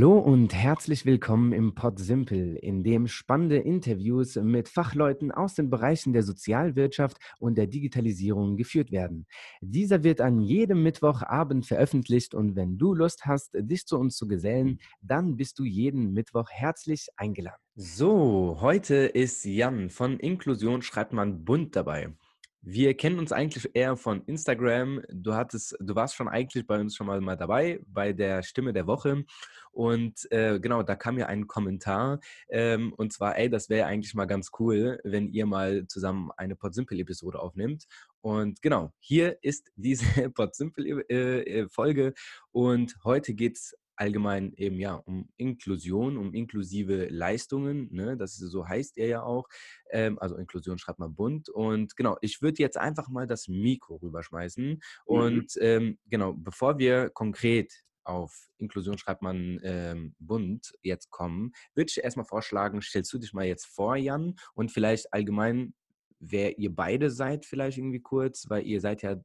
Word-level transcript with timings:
Hallo 0.00 0.16
und 0.16 0.54
herzlich 0.54 1.04
willkommen 1.04 1.52
im 1.52 1.74
Pod 1.74 1.98
Simple, 1.98 2.56
in 2.56 2.82
dem 2.82 3.06
spannende 3.06 3.58
Interviews 3.58 4.36
mit 4.36 4.66
Fachleuten 4.66 5.30
aus 5.30 5.52
den 5.56 5.68
Bereichen 5.68 6.14
der 6.14 6.22
Sozialwirtschaft 6.22 7.18
und 7.38 7.58
der 7.58 7.66
Digitalisierung 7.66 8.56
geführt 8.56 8.92
werden. 8.92 9.26
Dieser 9.60 10.02
wird 10.02 10.22
an 10.22 10.40
jedem 10.40 10.82
Mittwochabend 10.82 11.66
veröffentlicht 11.66 12.34
und 12.34 12.56
wenn 12.56 12.78
du 12.78 12.94
Lust 12.94 13.26
hast, 13.26 13.50
dich 13.52 13.84
zu 13.84 13.98
uns 13.98 14.16
zu 14.16 14.26
gesellen, 14.26 14.80
dann 15.02 15.36
bist 15.36 15.58
du 15.58 15.64
jeden 15.64 16.14
Mittwoch 16.14 16.48
herzlich 16.48 17.08
eingeladen. 17.18 17.60
So, 17.74 18.56
heute 18.62 18.94
ist 18.94 19.44
Jan 19.44 19.90
von 19.90 20.18
Inklusion 20.18 20.80
schreibt 20.80 21.12
man 21.12 21.44
bunt 21.44 21.76
dabei. 21.76 22.14
Wir 22.62 22.94
kennen 22.94 23.18
uns 23.18 23.32
eigentlich 23.32 23.70
eher 23.72 23.96
von 23.96 24.22
Instagram. 24.26 25.00
Du 25.08 25.32
hattest, 25.32 25.76
du 25.80 25.94
warst 25.94 26.14
schon 26.14 26.28
eigentlich 26.28 26.66
bei 26.66 26.78
uns 26.78 26.94
schon 26.94 27.06
mal, 27.06 27.18
mal 27.22 27.36
dabei 27.36 27.80
bei 27.86 28.12
der 28.12 28.42
Stimme 28.42 28.74
der 28.74 28.86
Woche. 28.86 29.24
Und 29.72 30.30
äh, 30.30 30.60
genau, 30.60 30.82
da 30.82 30.94
kam 30.94 31.16
ja 31.16 31.26
ein 31.26 31.46
Kommentar. 31.46 32.20
Ähm, 32.50 32.92
und 32.92 33.14
zwar, 33.14 33.38
ey, 33.38 33.48
das 33.48 33.70
wäre 33.70 33.86
eigentlich 33.86 34.14
mal 34.14 34.26
ganz 34.26 34.50
cool, 34.58 35.00
wenn 35.04 35.28
ihr 35.28 35.46
mal 35.46 35.86
zusammen 35.86 36.30
eine 36.36 36.54
Podsimple-Episode 36.54 37.38
aufnimmt. 37.38 37.86
Und 38.20 38.60
genau, 38.60 38.92
hier 38.98 39.38
ist 39.42 39.70
diese 39.76 40.28
Podsimple-Folge. 40.28 42.06
Äh, 42.08 42.12
und 42.52 42.94
heute 43.04 43.32
geht 43.32 43.56
es 43.56 43.74
allgemein 44.00 44.54
eben 44.54 44.76
ja 44.78 44.94
um 44.94 45.28
Inklusion, 45.36 46.16
um 46.16 46.32
inklusive 46.32 47.08
Leistungen. 47.10 47.92
Ne? 47.92 48.16
Das 48.16 48.36
so 48.36 48.66
heißt 48.66 48.96
er 48.96 49.06
ja 49.08 49.22
auch. 49.22 49.46
Ähm, 49.90 50.18
also 50.18 50.36
Inklusion 50.36 50.78
schreibt 50.78 50.98
man 50.98 51.14
bunt. 51.14 51.50
Und 51.50 51.96
genau, 51.96 52.16
ich 52.22 52.40
würde 52.40 52.62
jetzt 52.62 52.78
einfach 52.78 53.10
mal 53.10 53.26
das 53.26 53.46
Mikro 53.46 53.96
rüberschmeißen. 53.96 54.70
Mhm. 54.70 54.80
Und 55.04 55.56
mhm. 55.56 55.60
ähm, 55.60 55.98
genau, 56.06 56.32
bevor 56.32 56.78
wir 56.78 57.10
konkret 57.10 57.84
auf 58.04 58.48
Inklusion 58.56 58.96
schreibt 58.96 59.20
man 59.20 59.60
ähm, 59.62 60.14
bunt 60.18 60.72
jetzt 60.82 61.10
kommen, 61.10 61.52
würde 61.74 61.90
ich 61.90 62.02
erstmal 62.02 62.24
vorschlagen, 62.24 62.80
stellst 62.80 63.12
du 63.12 63.18
dich 63.18 63.34
mal 63.34 63.44
jetzt 63.44 63.66
vor, 63.66 63.94
Jan, 63.96 64.34
und 64.54 64.72
vielleicht 64.72 65.12
allgemein, 65.12 65.74
wer 66.18 66.58
ihr 66.58 66.74
beide 66.74 67.10
seid, 67.10 67.44
vielleicht 67.44 67.76
irgendwie 67.76 68.00
kurz, 68.00 68.48
weil 68.48 68.66
ihr 68.66 68.80
seid 68.80 69.02
ja 69.02 69.16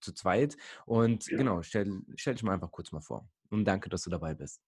zu 0.00 0.12
zweit. 0.12 0.56
Und 0.84 1.28
ja. 1.28 1.38
genau, 1.38 1.62
stell, 1.62 2.02
stell 2.16 2.34
dich 2.34 2.42
mal 2.42 2.54
einfach 2.54 2.72
kurz 2.72 2.90
mal 2.90 3.00
vor. 3.00 3.28
Und 3.54 3.64
danke, 3.64 3.88
dass 3.88 4.02
du 4.02 4.10
dabei 4.10 4.34
bist. 4.34 4.60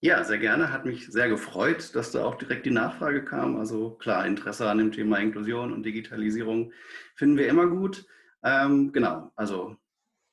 Ja, 0.00 0.24
sehr 0.24 0.38
gerne. 0.38 0.72
Hat 0.72 0.84
mich 0.84 1.06
sehr 1.06 1.28
gefreut, 1.28 1.94
dass 1.94 2.10
da 2.10 2.24
auch 2.24 2.34
direkt 2.34 2.66
die 2.66 2.72
Nachfrage 2.72 3.24
kam. 3.24 3.56
Also 3.56 3.90
klar, 3.90 4.26
Interesse 4.26 4.68
an 4.68 4.78
dem 4.78 4.90
Thema 4.90 5.18
Inklusion 5.18 5.72
und 5.72 5.84
Digitalisierung 5.84 6.72
finden 7.14 7.38
wir 7.38 7.46
immer 7.46 7.68
gut. 7.68 8.04
Ähm, 8.42 8.92
genau, 8.92 9.30
also 9.36 9.76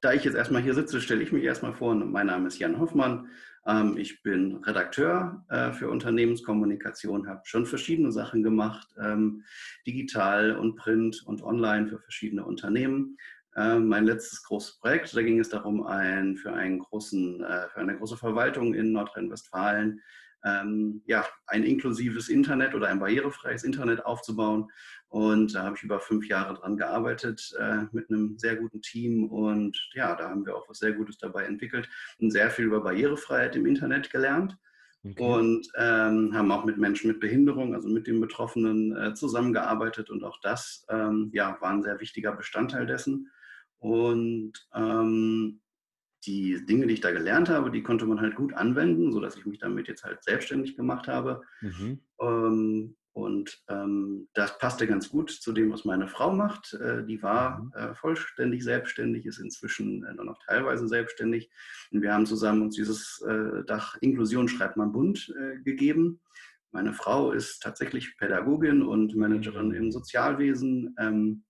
da 0.01 0.13
ich 0.13 0.23
jetzt 0.23 0.33
erstmal 0.33 0.63
hier 0.63 0.73
sitze, 0.73 0.99
stelle 0.99 1.21
ich 1.21 1.31
mich 1.31 1.43
erstmal 1.43 1.73
vor. 1.73 1.93
Mein 1.93 2.25
Name 2.25 2.47
ist 2.47 2.57
Jan 2.57 2.79
Hoffmann. 2.79 3.29
Ähm, 3.67 3.97
ich 3.97 4.23
bin 4.23 4.55
Redakteur 4.63 5.45
äh, 5.49 5.71
für 5.71 5.89
Unternehmenskommunikation, 5.89 7.27
habe 7.27 7.41
schon 7.43 7.67
verschiedene 7.67 8.11
Sachen 8.11 8.41
gemacht, 8.41 8.87
ähm, 8.99 9.43
digital 9.85 10.55
und 10.55 10.77
print 10.77 11.21
und 11.27 11.43
online 11.43 11.87
für 11.87 11.99
verschiedene 11.99 12.43
Unternehmen. 12.43 13.17
Ähm, 13.59 13.89
mein 13.89 14.05
letztes 14.05 14.43
großes 14.43 14.79
Projekt. 14.79 15.15
Da 15.15 15.21
ging 15.21 15.39
es 15.39 15.49
darum, 15.49 15.85
ein, 15.85 16.38
für, 16.38 16.53
einen 16.53 16.79
großen, 16.79 17.43
äh, 17.43 17.67
für 17.69 17.79
eine 17.79 17.97
große 17.97 18.17
Verwaltung 18.17 18.73
in 18.73 18.93
Nordrhein-Westfalen 18.93 20.02
ähm, 20.45 21.02
ja, 21.05 21.25
ein 21.47 21.63
inklusives 21.63 22.30
Internet 22.30 22.73
oder 22.73 22.87
ein 22.87 22.99
barrierefreies 22.99 23.63
Internet 23.63 24.05
aufzubauen. 24.05 24.71
Und 25.09 25.55
da 25.55 25.63
habe 25.63 25.75
ich 25.75 25.83
über 25.83 25.99
fünf 25.99 26.27
Jahre 26.27 26.53
dran 26.53 26.77
gearbeitet 26.77 27.53
äh, 27.59 27.83
mit 27.91 28.09
einem 28.09 28.37
sehr 28.37 28.55
guten 28.55 28.81
Team. 28.81 29.25
Und 29.25 29.77
ja, 29.93 30.15
da 30.15 30.30
haben 30.30 30.45
wir 30.45 30.55
auch 30.55 30.69
was 30.69 30.80
sehr 30.80 30.93
Gutes 30.93 31.17
dabei 31.17 31.45
entwickelt 31.45 31.89
und 32.19 32.31
sehr 32.31 32.49
viel 32.52 32.65
über 32.65 32.81
Barrierefreiheit 32.81 33.55
im 33.55 33.65
Internet 33.65 34.11
gelernt. 34.11 34.58
Okay. 35.03 35.23
Und 35.23 35.67
ähm, 35.77 36.33
haben 36.33 36.52
auch 36.52 36.65
mit 36.65 36.77
Menschen 36.77 37.09
mit 37.09 37.21
Behinderung, 37.21 37.73
also 37.73 37.87
mit 37.87 38.05
den 38.05 38.20
Betroffenen, 38.20 38.95
äh, 38.95 39.14
zusammengearbeitet. 39.14 40.09
Und 40.09 40.23
auch 40.23 40.39
das 40.41 40.86
ähm, 40.89 41.31
ja, 41.33 41.58
war 41.61 41.71
ein 41.71 41.83
sehr 41.83 41.99
wichtiger 41.99 42.33
Bestandteil 42.33 42.86
dessen. 42.86 43.30
Und 43.79 44.53
ähm, 44.73 45.61
die 46.25 46.65
Dinge, 46.65 46.87
die 46.87 46.95
ich 46.95 47.01
da 47.01 47.11
gelernt 47.11 47.49
habe, 47.49 47.71
die 47.71 47.83
konnte 47.83 48.05
man 48.05 48.19
halt 48.19 48.35
gut 48.35 48.53
anwenden, 48.53 49.11
sodass 49.11 49.37
ich 49.37 49.45
mich 49.45 49.59
damit 49.59 49.87
jetzt 49.87 50.03
halt 50.03 50.23
selbstständig 50.23 50.75
gemacht 50.75 51.07
habe. 51.07 51.41
Mhm. 51.61 51.99
Ähm, 52.21 52.95
und 53.13 53.61
ähm, 53.67 54.29
das 54.33 54.57
passte 54.59 54.87
ganz 54.87 55.09
gut 55.09 55.31
zu 55.31 55.51
dem, 55.51 55.71
was 55.71 55.83
meine 55.83 56.07
Frau 56.07 56.31
macht. 56.31 56.73
Äh, 56.73 57.05
die 57.05 57.21
war 57.21 57.59
mhm. 57.59 57.71
äh, 57.73 57.95
vollständig 57.95 58.63
selbstständig, 58.63 59.25
ist 59.25 59.39
inzwischen 59.39 60.03
äh, 60.05 60.13
nur 60.13 60.25
noch 60.25 60.39
teilweise 60.45 60.87
selbstständig. 60.87 61.49
Und 61.91 62.01
wir 62.01 62.13
haben 62.13 62.25
zusammen 62.25 62.61
uns 62.63 62.75
dieses 62.75 63.21
äh, 63.27 63.63
Dach 63.65 63.97
Inklusion 64.01 64.47
schreibt 64.47 64.77
man 64.77 64.91
bunt 64.91 65.33
äh, 65.37 65.57
gegeben. 65.63 66.21
Meine 66.71 66.93
Frau 66.93 67.31
ist 67.31 67.61
tatsächlich 67.61 68.15
Pädagogin 68.17 68.83
und 68.83 69.15
Managerin 69.15 69.69
mhm. 69.69 69.75
im 69.75 69.91
Sozialwesen. 69.91 70.95
Ähm, 70.99 71.43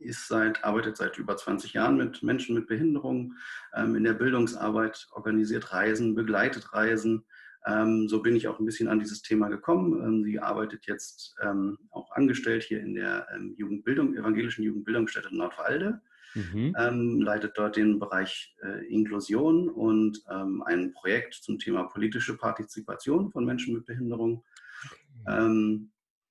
ist 0.00 0.28
seit, 0.28 0.64
arbeitet 0.64 0.96
seit 0.96 1.18
über 1.18 1.36
20 1.36 1.74
Jahren 1.74 1.96
mit 1.96 2.22
Menschen 2.22 2.54
mit 2.54 2.66
Behinderung 2.66 3.34
ähm, 3.74 3.94
in 3.94 4.04
der 4.04 4.14
Bildungsarbeit, 4.14 5.08
organisiert 5.12 5.72
Reisen, 5.72 6.14
begleitet 6.14 6.72
Reisen. 6.72 7.24
Ähm, 7.66 8.08
so 8.08 8.22
bin 8.22 8.36
ich 8.36 8.48
auch 8.48 8.58
ein 8.58 8.64
bisschen 8.64 8.88
an 8.88 8.98
dieses 8.98 9.22
Thema 9.22 9.48
gekommen. 9.48 10.02
Ähm, 10.02 10.24
sie 10.24 10.38
arbeitet 10.38 10.86
jetzt 10.86 11.34
ähm, 11.42 11.78
auch 11.90 12.10
angestellt 12.12 12.62
hier 12.62 12.80
in 12.80 12.94
der 12.94 13.26
ähm, 13.34 13.54
Jugendbildung, 13.56 14.14
evangelischen 14.16 14.64
Jugendbildungsstätte 14.64 15.34
Nordwalde. 15.34 16.00
Mhm. 16.34 16.76
Ähm, 16.78 17.20
leitet 17.20 17.58
dort 17.58 17.76
den 17.76 17.98
Bereich 17.98 18.56
äh, 18.62 18.86
Inklusion 18.86 19.68
und 19.68 20.22
ein 20.26 20.92
Projekt 20.92 21.34
zum 21.34 21.58
Thema 21.58 21.84
politische 21.84 22.36
Partizipation 22.36 23.32
von 23.32 23.44
Menschen 23.44 23.74
mit 23.74 23.84
Behinderung. 23.84 24.44
Okay. 25.26 25.80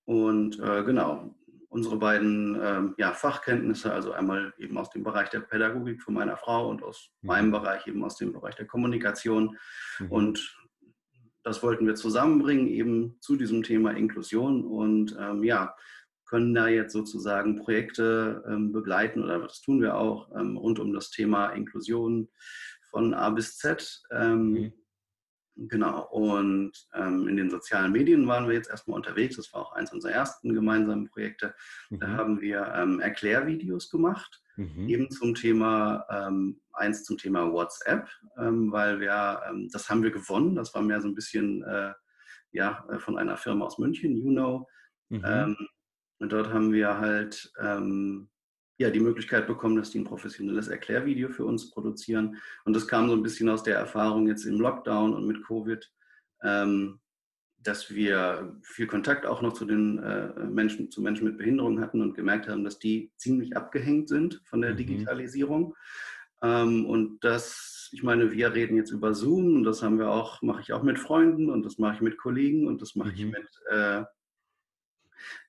und 0.06 0.60
äh, 0.60 0.84
genau, 0.84 1.36
unsere 1.70 1.98
beiden 1.98 2.60
ähm, 2.62 2.96
ja, 2.98 3.14
Fachkenntnisse, 3.14 3.94
also 3.94 4.12
einmal 4.12 4.54
eben 4.58 4.78
aus 4.78 4.90
dem 4.90 5.04
Bereich 5.04 5.30
der 5.30 5.42
Pädagogik 5.42 6.02
von 6.02 6.16
meiner 6.16 6.36
Frau 6.36 6.70
und 6.70 6.84
aus 6.84 7.12
mhm. 7.22 7.28
meinem 7.28 7.52
Bereich 7.52 7.88
eben 7.88 8.04
aus 8.04 8.18
dem 8.18 8.34
Bereich 8.34 8.56
der 8.56 8.66
Kommunikation. 8.66 9.58
Mhm. 10.00 10.12
Und 10.12 10.58
das 11.44 11.64
wollten 11.64 11.86
wir 11.86 11.96
zusammenbringen 11.96 12.68
eben 12.68 13.18
zu 13.22 13.36
diesem 13.36 13.64
Thema 13.64 13.92
Inklusion 13.92 14.66
und 14.66 15.16
ähm, 15.20 15.44
ja, 15.44 15.76
können 16.26 16.54
da 16.54 16.68
jetzt 16.68 16.94
sozusagen 16.94 17.56
Projekte 17.56 18.44
ähm, 18.48 18.72
begleiten 18.72 19.24
oder 19.24 19.40
das 19.40 19.62
tun 19.62 19.82
wir 19.82 19.96
auch 19.96 20.30
ähm, 20.36 20.58
rund 20.58 20.80
um 20.80 20.94
das 20.94 21.10
Thema 21.10 21.50
Inklusion 21.50 22.30
von 22.90 23.14
A 23.14 23.30
bis 23.32 23.58
Z. 23.58 24.04
Ähm, 24.12 24.52
mhm. 24.52 24.74
Genau, 25.68 26.08
und 26.12 26.72
ähm, 26.94 27.28
in 27.28 27.36
den 27.36 27.50
sozialen 27.50 27.92
Medien 27.92 28.26
waren 28.28 28.48
wir 28.48 28.54
jetzt 28.54 28.70
erstmal 28.70 28.96
unterwegs. 28.96 29.36
Das 29.36 29.52
war 29.52 29.62
auch 29.62 29.74
eins 29.74 29.92
unserer 29.92 30.14
ersten 30.14 30.54
gemeinsamen 30.54 31.10
Projekte. 31.10 31.54
Mhm. 31.90 32.00
Da 32.00 32.08
haben 32.08 32.40
wir 32.40 32.72
ähm, 32.76 33.02
Erklärvideos 33.02 33.90
gemacht, 33.90 34.42
mhm. 34.56 34.88
eben 34.88 35.12
zum 35.12 35.36
Thema, 35.36 36.06
ähm, 36.10 36.62
eins 36.72 37.04
zum 37.04 37.18
Thema 37.18 37.52
WhatsApp, 37.52 38.08
ähm, 38.38 38.72
weil 38.72 39.02
wir, 39.02 39.42
ähm, 39.50 39.68
das 39.72 39.90
haben 39.90 40.02
wir 40.02 40.12
gewonnen. 40.12 40.56
Das 40.56 40.74
war 40.74 40.82
mehr 40.82 41.02
so 41.02 41.10
ein 41.10 41.16
bisschen 41.16 41.64
äh, 41.64 41.94
ja, 42.52 42.86
äh, 42.90 43.00
von 43.00 43.18
einer 43.18 43.36
Firma 43.36 43.66
aus 43.66 43.80
München, 43.80 44.16
you 44.16 44.32
know. 44.32 44.68
Mhm. 45.10 45.24
Ähm, 45.26 45.58
und 46.20 46.32
dort 46.32 46.54
haben 46.54 46.72
wir 46.72 47.00
halt 47.00 47.52
ja, 48.80 48.90
die 48.90 49.02
Möglichkeit 49.02 49.46
bekommen, 49.46 49.76
dass 49.76 49.92
die 49.92 50.00
ein 50.00 50.06
professionelles 50.06 50.70
Erklärvideo 50.70 51.30
für 51.30 51.44
uns 51.44 51.70
produzieren. 51.70 52.38
Und 52.64 52.74
das 52.74 52.88
kam 52.88 53.10
so 53.10 53.16
ein 53.16 53.22
bisschen 53.22 53.50
aus 53.50 53.62
der 53.62 53.76
Erfahrung 53.76 54.28
jetzt 54.28 54.46
im 54.46 54.58
Lockdown 54.58 55.14
und 55.14 55.28
mit 55.28 55.46
Covid, 55.46 55.92
ähm, 56.44 57.02
dass 57.58 57.94
wir 57.94 58.58
viel 58.64 58.88
Kontakt 58.88 59.26
auch 59.26 59.42
noch 59.42 59.52
zu 59.52 59.66
den 59.66 60.00
äh, 60.00 60.46
Menschen, 60.46 60.90
zu 60.92 61.02
Menschen 61.02 61.26
mit 61.26 61.38
Behinderung 61.38 61.82
hatten 61.82 62.02
und 62.02 62.16
gemerkt 62.16 62.48
haben, 62.48 62.64
dass 62.64 62.80
die 62.80 63.12
ziemlich 63.18 63.58
abgehängt 63.58 64.08
sind 64.08 64.42
von 64.46 64.62
der 64.62 64.72
mhm. 64.72 64.78
Digitalisierung. 64.78 65.76
Ähm, 66.42 66.86
und 66.86 67.22
das, 67.22 67.90
ich 67.92 68.02
meine, 68.02 68.32
wir 68.32 68.54
reden 68.54 68.78
jetzt 68.78 68.92
über 68.92 69.14
Zoom 69.14 69.58
und 69.58 69.64
das 69.66 69.84
haben 69.84 70.00
wir 70.00 70.10
auch, 70.10 70.42
mache 70.42 70.62
ich 70.62 70.72
auch 70.72 70.84
mit 70.84 71.00
Freunden 71.00 71.50
und 71.50 71.66
das 71.66 71.80
mache 71.80 71.96
ich 71.96 72.02
mit 72.02 72.18
Kollegen 72.18 72.66
und 72.66 72.82
das 72.82 72.96
mache 72.96 73.10
mhm. 73.10 73.16
ich 73.16 73.26
mit, 73.26 73.48
äh, 73.72 74.04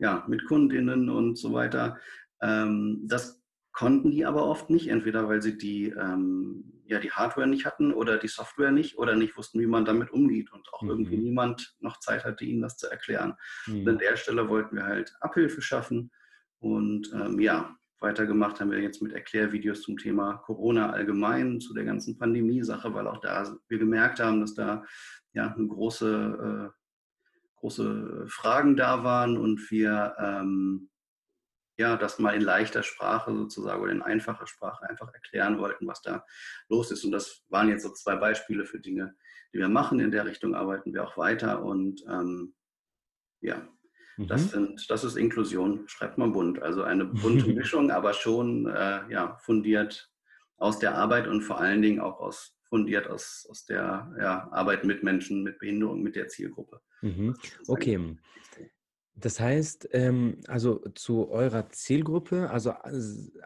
ja, 0.00 0.24
mit 0.26 0.46
Kundinnen 0.46 1.08
und 1.08 1.38
so 1.38 1.52
weiter. 1.52 1.96
Ähm, 2.42 3.02
das 3.06 3.40
konnten 3.72 4.10
die 4.10 4.26
aber 4.26 4.46
oft 4.46 4.70
nicht, 4.70 4.88
entweder 4.88 5.28
weil 5.28 5.42
sie 5.42 5.56
die, 5.56 5.88
ähm, 5.88 6.82
ja, 6.84 6.98
die 6.98 7.12
Hardware 7.12 7.46
nicht 7.46 7.66
hatten 7.66 7.92
oder 7.92 8.18
die 8.18 8.28
Software 8.28 8.72
nicht 8.72 8.98
oder 8.98 9.14
nicht 9.14 9.36
wussten, 9.36 9.60
wie 9.60 9.66
man 9.66 9.84
damit 9.84 10.10
umgeht 10.10 10.52
und 10.52 10.68
auch 10.72 10.82
mhm. 10.82 10.90
irgendwie 10.90 11.16
niemand 11.16 11.76
noch 11.80 11.98
Zeit 12.00 12.24
hatte, 12.24 12.44
ihnen 12.44 12.62
das 12.62 12.76
zu 12.76 12.90
erklären. 12.90 13.34
Mhm. 13.66 13.80
Und 13.80 13.88
an 13.88 13.98
der 13.98 14.16
Stelle 14.16 14.48
wollten 14.48 14.76
wir 14.76 14.84
halt 14.84 15.14
Abhilfe 15.20 15.62
schaffen 15.62 16.10
und 16.58 17.10
ähm, 17.14 17.40
ja, 17.40 17.74
weitergemacht 18.00 18.60
haben 18.60 18.70
wir 18.70 18.80
jetzt 18.80 19.02
mit 19.02 19.12
Erklärvideos 19.12 19.82
zum 19.82 19.96
Thema 19.96 20.34
Corona 20.38 20.90
allgemein, 20.90 21.60
zu 21.60 21.74
der 21.74 21.84
ganzen 21.84 22.18
Pandemie-Sache, 22.18 22.92
weil 22.92 23.06
auch 23.06 23.20
da 23.20 23.56
wir 23.68 23.78
gemerkt 23.78 24.20
haben, 24.20 24.40
dass 24.40 24.54
da 24.54 24.84
ja 25.32 25.54
eine 25.54 25.66
große, 25.66 26.70
äh, 26.70 27.60
große 27.60 28.26
Fragen 28.28 28.76
da 28.76 29.04
waren 29.04 29.36
und 29.36 29.70
wir 29.70 30.14
ähm, 30.18 30.89
ja, 31.80 31.96
das 31.96 32.18
mal 32.18 32.34
in 32.34 32.42
leichter 32.42 32.82
Sprache 32.82 33.34
sozusagen 33.34 33.82
oder 33.82 33.92
in 33.92 34.02
einfacher 34.02 34.46
Sprache 34.46 34.88
einfach 34.88 35.12
erklären 35.14 35.58
wollten, 35.58 35.86
was 35.86 36.02
da 36.02 36.26
los 36.68 36.90
ist. 36.90 37.04
Und 37.04 37.12
das 37.12 37.42
waren 37.48 37.70
jetzt 37.70 37.84
so 37.84 37.90
zwei 37.90 38.16
Beispiele 38.16 38.66
für 38.66 38.78
Dinge, 38.78 39.14
die 39.54 39.58
wir 39.58 39.68
machen. 39.68 39.98
In 39.98 40.10
der 40.10 40.26
Richtung 40.26 40.54
arbeiten 40.54 40.92
wir 40.92 41.02
auch 41.04 41.16
weiter. 41.16 41.62
Und 41.62 42.04
ähm, 42.06 42.54
ja, 43.40 43.66
mhm. 44.18 44.26
das, 44.26 44.50
sind, 44.50 44.90
das 44.90 45.04
ist 45.04 45.16
Inklusion, 45.16 45.88
schreibt 45.88 46.18
man 46.18 46.32
bunt. 46.32 46.60
Also 46.62 46.82
eine 46.82 47.04
bunte 47.22 47.46
Mischung, 47.46 47.90
aber 47.90 48.12
schon 48.12 48.66
äh, 48.66 49.10
ja, 49.10 49.38
fundiert 49.38 50.10
aus 50.58 50.78
der 50.78 50.94
Arbeit 50.96 51.28
und 51.28 51.40
vor 51.40 51.58
allen 51.60 51.80
Dingen 51.80 52.00
auch 52.00 52.20
aus 52.20 52.54
fundiert 52.68 53.08
aus, 53.08 53.48
aus 53.50 53.64
der 53.64 54.14
ja, 54.20 54.48
Arbeit 54.52 54.84
mit 54.84 55.02
Menschen 55.02 55.42
mit 55.42 55.58
Behinderung, 55.58 56.02
mit 56.02 56.14
der 56.14 56.28
Zielgruppe. 56.28 56.80
Mhm. 57.00 57.34
Okay. 57.66 58.16
Das 59.14 59.38
heißt, 59.38 59.88
ähm, 59.92 60.38
also 60.46 60.78
zu 60.94 61.28
eurer 61.28 61.68
Zielgruppe, 61.70 62.48
also 62.50 62.72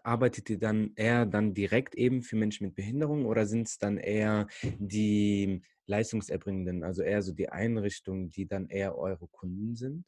arbeitet 0.03 0.51
ihr 0.51 0.59
dann 0.59 0.93
eher 0.95 1.27
dann 1.27 1.55
direkt 1.55 1.95
eben 1.95 2.23
für 2.23 2.37
Menschen 2.37 2.67
mit 2.67 2.77
Behinderung 2.77 3.27
oder 3.27 3.47
sind 3.47 3.67
es 3.67 3.79
dann 3.79 3.97
eher 3.97 4.47
die 4.79 5.63
Leistungserbringenden, 5.87 6.85
also 6.85 7.03
eher 7.03 7.23
so 7.23 7.33
die 7.33 7.49
Einrichtungen, 7.49 8.31
die 8.31 8.47
dann 8.47 8.69
eher 8.69 8.97
eure 8.97 9.27
Kunden 9.29 9.75
sind? 9.75 10.05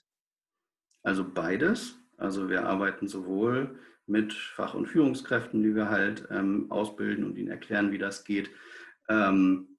Also 1.02 1.24
beides. 1.28 1.98
Also 2.16 2.48
wir 2.48 2.64
arbeiten 2.64 3.08
sowohl 3.08 3.78
mit 4.06 4.32
Fach- 4.32 4.74
und 4.74 4.86
Führungskräften, 4.86 5.62
die 5.62 5.74
wir 5.74 5.90
halt 5.90 6.26
ähm, 6.30 6.70
ausbilden 6.70 7.24
und 7.24 7.36
ihnen 7.36 7.50
erklären, 7.50 7.92
wie 7.92 7.98
das 7.98 8.24
geht, 8.24 8.50
ähm, 9.08 9.75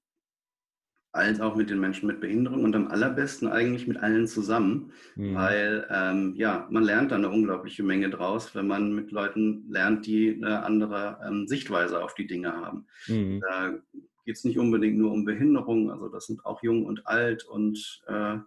als 1.11 1.41
auch 1.41 1.55
mit 1.55 1.69
den 1.69 1.79
Menschen 1.79 2.07
mit 2.07 2.19
Behinderung 2.19 2.63
und 2.63 2.75
am 2.75 2.87
allerbesten 2.87 3.47
eigentlich 3.47 3.87
mit 3.87 3.97
allen 3.97 4.27
zusammen, 4.27 4.91
mhm. 5.15 5.35
weil 5.35 5.87
ähm, 5.89 6.33
ja, 6.35 6.67
man 6.69 6.83
lernt 6.83 7.11
da 7.11 7.15
eine 7.15 7.29
unglaubliche 7.29 7.83
Menge 7.83 8.09
draus, 8.09 8.53
wenn 8.55 8.67
man 8.67 8.93
mit 8.93 9.11
Leuten 9.11 9.65
lernt, 9.69 10.05
die 10.05 10.35
eine 10.35 10.63
andere 10.63 11.19
ähm, 11.25 11.47
Sichtweise 11.47 12.03
auf 12.03 12.13
die 12.13 12.27
Dinge 12.27 12.53
haben. 12.53 12.85
Mhm. 13.07 13.41
Da 13.41 13.73
geht 14.25 14.35
es 14.35 14.43
nicht 14.43 14.59
unbedingt 14.59 14.97
nur 14.97 15.11
um 15.11 15.25
Behinderung, 15.25 15.89
also 15.89 16.09
das 16.09 16.27
sind 16.27 16.45
auch 16.45 16.61
jung 16.61 16.85
und 16.85 17.07
alt 17.07 17.45
und 17.45 18.03
äh, 18.07 18.37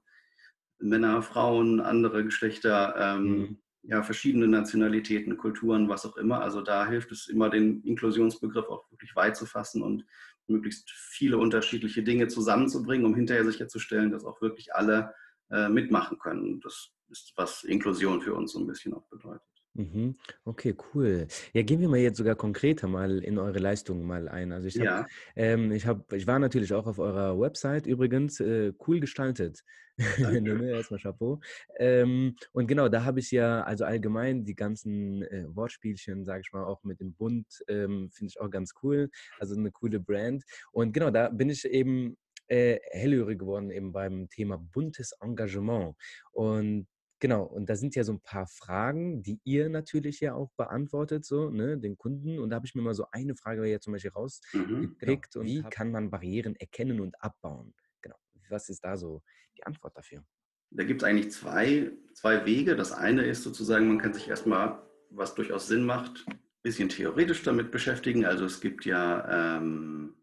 Männer, 0.79 1.23
Frauen, 1.23 1.81
andere 1.81 2.25
Geschlechter, 2.25 2.95
ähm, 2.99 3.39
mhm. 3.39 3.59
ja, 3.83 4.03
verschiedene 4.03 4.47
Nationalitäten, 4.47 5.37
Kulturen, 5.37 5.89
was 5.89 6.07
auch 6.07 6.17
immer. 6.17 6.41
Also 6.41 6.63
da 6.63 6.87
hilft 6.87 7.13
es 7.13 7.29
immer, 7.29 7.51
den 7.51 7.83
Inklusionsbegriff 7.83 8.69
auch 8.69 8.91
wirklich 8.91 9.15
weit 9.17 9.37
zu 9.37 9.47
fassen 9.47 9.83
und 9.83 10.05
möglichst 10.51 10.91
viele 10.91 11.39
unterschiedliche 11.39 12.03
Dinge 12.03 12.29
zusammenzubringen, 12.29 13.07
um 13.07 13.15
hinterher 13.15 13.45
sicherzustellen, 13.45 14.11
dass 14.11 14.25
auch 14.25 14.41
wirklich 14.43 14.75
alle 14.75 15.15
äh, 15.51 15.69
mitmachen 15.69 16.19
können. 16.19 16.61
Das 16.61 16.91
ist, 17.09 17.33
was 17.37 17.65
Inklusion 17.65 18.21
für 18.21 18.35
uns 18.35 18.53
so 18.53 18.61
ein 18.61 18.67
bisschen 18.67 18.95
auch 18.95 19.07
bedeutet. 19.09 19.50
Mhm. 19.75 20.17
Okay, 20.45 20.75
cool. 20.93 21.27
Ja, 21.53 21.63
gehen 21.63 21.81
wir 21.81 21.89
mal 21.89 21.99
jetzt 21.99 22.19
sogar 22.19 22.35
konkreter 22.35 22.89
mal 22.89 23.23
in 23.23 23.39
eure 23.39 23.59
Leistungen 23.59 24.05
mal 24.05 24.29
ein. 24.29 24.53
Also 24.53 24.67
ich, 24.67 24.79
hab, 24.79 24.85
ja. 24.85 25.07
ähm, 25.37 25.71
ich, 25.71 25.87
hab, 25.87 26.13
ich 26.13 26.27
war 26.27 26.39
natürlich 26.39 26.73
auch 26.73 26.87
auf 26.87 26.99
eurer 26.99 27.39
Website 27.39 27.87
übrigens, 27.87 28.41
äh, 28.41 28.73
cool 28.87 29.01
gestaltet. 29.01 29.63
Erstmal 30.19 30.99
Chapeau. 30.99 31.41
Ähm, 31.79 32.35
und 32.53 32.67
genau, 32.67 32.89
da 32.89 33.05
habe 33.05 33.21
ich 33.21 33.31
ja, 33.31 33.63
also 33.63 33.85
allgemein 33.85 34.45
die 34.45 34.55
ganzen 34.55 35.23
äh, 35.23 35.45
Wortspielchen, 35.49 36.25
sage 36.25 36.43
ich 36.45 36.53
mal, 36.53 36.65
auch 36.65 36.83
mit 36.85 37.01
dem 37.01 37.13
Bund, 37.15 37.47
ähm, 37.69 38.11
finde 38.11 38.31
ich 38.31 38.41
auch 38.41 38.51
ganz 38.51 38.73
cool. 38.83 39.11
Also 39.39 39.55
eine 39.55 39.71
coole 39.71 40.01
Brand. 40.01 40.43
Und 40.73 40.93
genau, 40.93 41.11
da 41.11 41.29
bin 41.29 41.51
ich 41.51 41.65
eben 41.65 42.17
äh, 42.49 42.79
hellhörig 42.91 43.39
geworden 43.39 43.71
eben 43.71 43.93
beim 43.93 44.29
Thema 44.29 44.59
buntes 44.59 45.13
Engagement. 45.21 45.95
Und 46.33 46.87
Genau, 47.21 47.45
und 47.45 47.69
da 47.69 47.77
sind 47.77 47.95
ja 47.95 48.03
so 48.03 48.13
ein 48.13 48.21
paar 48.21 48.47
Fragen, 48.47 49.23
die 49.23 49.41
ihr 49.45 49.69
natürlich 49.69 50.21
ja 50.21 50.35
auch 50.35 50.51
beantwortet, 50.57 51.27
so, 51.27 51.51
ne, 51.51 51.77
den 51.77 51.99
Kunden. 51.99 52.39
Und 52.39 52.49
da 52.49 52.57
habe 52.57 52.67
ich 52.67 52.75
mir 52.75 52.81
mal 52.81 52.95
so 52.95 53.07
eine 53.13 53.37
Frage 53.37 53.67
ja 53.67 53.79
zum 53.79 53.93
Beispiel 53.93 54.11
rausgepickt. 54.13 55.37
Mhm, 55.37 55.43
genau. 55.43 55.45
Wie 55.45 55.63
kann 55.63 55.91
man 55.91 56.11
Barrieren 56.11 56.57
erkennen 56.57 56.99
und 56.99 57.23
abbauen? 57.23 57.75
Genau. 58.01 58.17
Was 58.49 58.71
ist 58.71 58.83
da 58.83 58.97
so 58.97 59.23
die 59.59 59.65
Antwort 59.65 59.99
dafür? 59.99 60.25
Da 60.71 60.85
gibt 60.85 61.03
es 61.03 61.09
eigentlich 61.09 61.31
zwei, 61.31 61.93
zwei 62.15 62.47
Wege. 62.47 62.75
Das 62.75 62.91
eine 62.91 63.27
ist 63.27 63.43
sozusagen, 63.43 63.89
man 63.89 63.99
kann 63.99 64.15
sich 64.15 64.27
erstmal, 64.29 64.81
was 65.11 65.35
durchaus 65.35 65.69
Sinn 65.69 65.85
macht, 65.85 66.25
ein 66.27 66.39
bisschen 66.63 66.89
theoretisch 66.89 67.43
damit 67.43 67.71
beschäftigen. 67.71 68.25
Also 68.25 68.47
es 68.47 68.63
gibt 68.63 68.87
ja 68.87 69.59
ähm, 69.59 70.15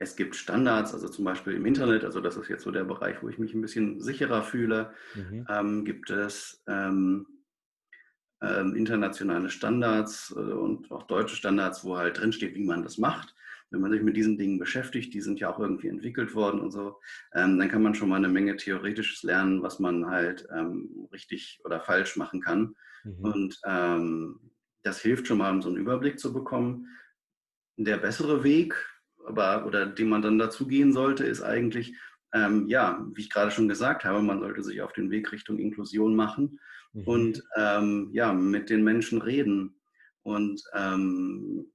es 0.00 0.16
gibt 0.16 0.34
Standards, 0.34 0.94
also 0.94 1.08
zum 1.08 1.26
Beispiel 1.26 1.52
im 1.52 1.66
Internet, 1.66 2.04
also 2.04 2.20
das 2.20 2.36
ist 2.36 2.48
jetzt 2.48 2.64
so 2.64 2.70
der 2.70 2.84
Bereich, 2.84 3.22
wo 3.22 3.28
ich 3.28 3.38
mich 3.38 3.54
ein 3.54 3.60
bisschen 3.60 4.00
sicherer 4.00 4.42
fühle, 4.42 4.94
mhm. 5.14 5.46
ähm, 5.48 5.84
gibt 5.84 6.08
es 6.08 6.64
ähm, 6.66 7.26
ähm, 8.40 8.74
internationale 8.74 9.50
Standards 9.50 10.34
äh, 10.34 10.40
und 10.40 10.90
auch 10.90 11.02
deutsche 11.02 11.36
Standards, 11.36 11.84
wo 11.84 11.98
halt 11.98 12.18
drinsteht, 12.18 12.54
wie 12.54 12.64
man 12.64 12.82
das 12.82 12.96
macht. 12.96 13.34
Wenn 13.68 13.82
man 13.82 13.90
sich 13.90 14.02
mit 14.02 14.16
diesen 14.16 14.38
Dingen 14.38 14.58
beschäftigt, 14.58 15.12
die 15.12 15.20
sind 15.20 15.38
ja 15.38 15.52
auch 15.52 15.60
irgendwie 15.60 15.88
entwickelt 15.88 16.34
worden 16.34 16.60
und 16.60 16.70
so, 16.70 16.98
ähm, 17.34 17.58
dann 17.58 17.68
kann 17.68 17.82
man 17.82 17.94
schon 17.94 18.08
mal 18.08 18.16
eine 18.16 18.28
Menge 18.28 18.56
Theoretisches 18.56 19.22
lernen, 19.22 19.62
was 19.62 19.78
man 19.80 20.06
halt 20.06 20.48
ähm, 20.50 21.08
richtig 21.12 21.60
oder 21.62 21.78
falsch 21.78 22.16
machen 22.16 22.40
kann. 22.40 22.74
Mhm. 23.04 23.20
Und 23.20 23.60
ähm, 23.66 24.40
das 24.82 24.98
hilft 25.00 25.26
schon 25.26 25.38
mal, 25.38 25.52
um 25.52 25.60
so 25.60 25.68
einen 25.68 25.76
Überblick 25.78 26.18
zu 26.18 26.32
bekommen. 26.32 26.86
Der 27.76 27.98
bessere 27.98 28.42
Weg, 28.42 28.74
aber 29.30 29.66
oder 29.66 29.86
dem 29.86 30.08
man 30.08 30.22
dann 30.22 30.38
dazu 30.38 30.66
gehen 30.66 30.92
sollte, 30.92 31.24
ist 31.24 31.42
eigentlich, 31.42 31.94
ähm, 32.34 32.66
ja, 32.68 33.06
wie 33.14 33.22
ich 33.22 33.30
gerade 33.30 33.50
schon 33.50 33.68
gesagt 33.68 34.04
habe, 34.04 34.22
man 34.22 34.40
sollte 34.40 34.62
sich 34.62 34.82
auf 34.82 34.92
den 34.92 35.10
Weg 35.10 35.32
Richtung 35.32 35.58
Inklusion 35.58 36.14
machen 36.14 36.60
mhm. 36.92 37.04
und 37.04 37.44
ähm, 37.56 38.10
ja, 38.12 38.32
mit 38.32 38.68
den 38.68 38.84
Menschen 38.84 39.22
reden. 39.22 39.80
Und 40.22 40.62
ähm, 40.74 41.70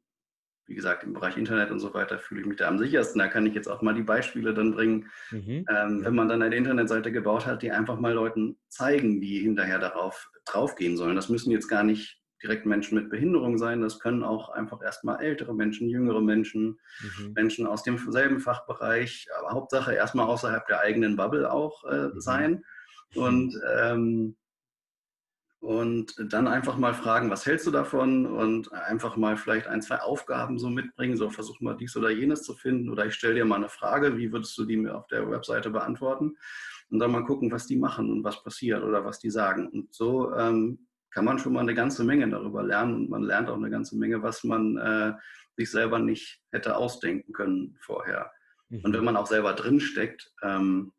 wie 0.68 0.75
gesagt, 0.75 1.04
im 1.04 1.13
Bereich 1.13 1.38
Internet 1.38 1.72
und 1.72 1.80
so 1.80 1.94
weiter 1.94 2.19
fühle 2.19 2.42
ich 2.42 2.48
mich 2.48 2.57
da 2.57 2.68
am 2.68 2.80
sichersten. 2.80 3.19
Da 3.19 3.28
kann 3.28 3.46
ich 3.46 3.54
jetzt 3.54 3.68
auch 3.68 3.81
mal 3.81 3.94
die 3.94 4.04
Beispiele 4.04 4.54
dann 4.54 4.72
bringen. 4.72 5.10
Mhm. 5.31 5.66
Ähm, 5.69 6.04
wenn 6.04 6.16
man 6.16 6.28
dann 6.28 6.42
eine 6.42 6.56
Internetseite 6.56 7.12
gebaut 7.12 7.46
hat, 7.46 7.62
die 7.62 7.72
einfach 7.72 8.00
mal 8.00 8.13
Leuten 8.13 8.57
zeigen, 8.68 9.22
wie 9.22 9.40
hinterher 9.40 9.80
darauf 9.80 10.31
draufgehen 10.46 10.98
sollen. 10.98 11.16
Das 11.16 11.30
müssen 11.30 11.52
jetzt 11.52 11.68
gar 11.68 11.84
nicht 11.84 12.19
direkt 12.41 12.65
Menschen 12.65 12.95
mit 12.95 13.09
Behinderung 13.09 13.57
sein. 13.57 13.81
Das 13.81 13.99
können 13.99 14.23
auch 14.23 14.49
einfach 14.49 14.81
erstmal 14.81 15.21
ältere 15.21 15.53
Menschen, 15.53 15.89
jüngere 15.89 16.21
Menschen, 16.21 16.79
mhm. 17.01 17.33
Menschen 17.33 17.67
aus 17.67 17.83
demselben 17.83 18.39
Fachbereich, 18.39 19.27
aber 19.39 19.51
Hauptsache 19.51 19.93
erstmal 19.93 20.27
außerhalb 20.27 20.65
der 20.67 20.79
eigenen 20.79 21.15
Bubble 21.15 21.51
auch 21.51 21.83
äh, 21.85 22.07
mhm. 22.07 22.19
sein. 22.19 22.65
Und, 23.15 23.55
ähm, 23.77 24.35
und 25.59 26.13
dann 26.31 26.47
einfach 26.47 26.77
mal 26.77 26.93
fragen, 26.93 27.31
was 27.31 27.45
hältst 27.45 27.65
du 27.65 27.71
davon? 27.71 28.27
Und 28.27 28.71
einfach 28.73 29.15
mal 29.15 29.37
vielleicht 29.37 29.68
ein, 29.68 29.81
zwei 29.81 29.99
Aufgaben 29.99 30.59
so 30.59 30.69
mitbringen. 30.69 31.18
So, 31.18 31.30
versuch 31.30 31.59
mal 31.61 31.75
dies 31.75 31.95
oder 31.97 32.11
jenes 32.11 32.44
zu 32.44 32.54
finden. 32.54 32.89
Oder 32.89 33.07
ich 33.07 33.15
stelle 33.15 33.35
dir 33.35 33.45
mal 33.45 33.56
eine 33.56 33.69
Frage, 33.69 34.18
wie 34.18 34.31
würdest 34.31 34.56
du 34.57 34.65
die 34.65 34.77
mir 34.77 34.95
auf 34.95 35.07
der 35.07 35.30
Webseite 35.30 35.71
beantworten? 35.71 36.37
Und 36.89 36.99
dann 36.99 37.11
mal 37.11 37.25
gucken, 37.25 37.51
was 37.51 37.65
die 37.65 37.77
machen 37.77 38.11
und 38.11 38.23
was 38.23 38.44
passiert 38.44 38.83
oder 38.83 39.06
was 39.06 39.18
die 39.18 39.31
sagen. 39.31 39.68
Und 39.69 39.94
so 39.94 40.35
ähm, 40.35 40.85
kann 41.12 41.26
man 41.26 41.40
schon 41.40 41.54
mal 41.54 41.62
eine 41.62 41.76
ganze 41.76 42.04
Menge 42.04 42.30
darüber 42.30 42.64
lernen 42.64 42.95
und 42.95 43.09
man 43.09 43.24
lernt 43.24 43.50
auch 43.50 43.57
eine 43.57 43.69
ganze 43.69 43.97
Menge, 43.97 44.21
was 44.21 44.44
man 44.44 44.78
äh, 44.78 45.14
sich 45.57 45.71
selber 45.71 46.00
nicht 46.00 46.42
hätte 46.52 46.76
ausdenken 46.76 47.33
können 47.33 47.78
vorher. 47.81 48.31
Mhm. 48.69 48.81
Und 48.83 48.94
wenn 48.94 49.04
man 49.04 49.16
auch 49.16 49.28
selber 49.28 49.54
drinsteckt, 49.54 50.33
ähm, 50.42 50.94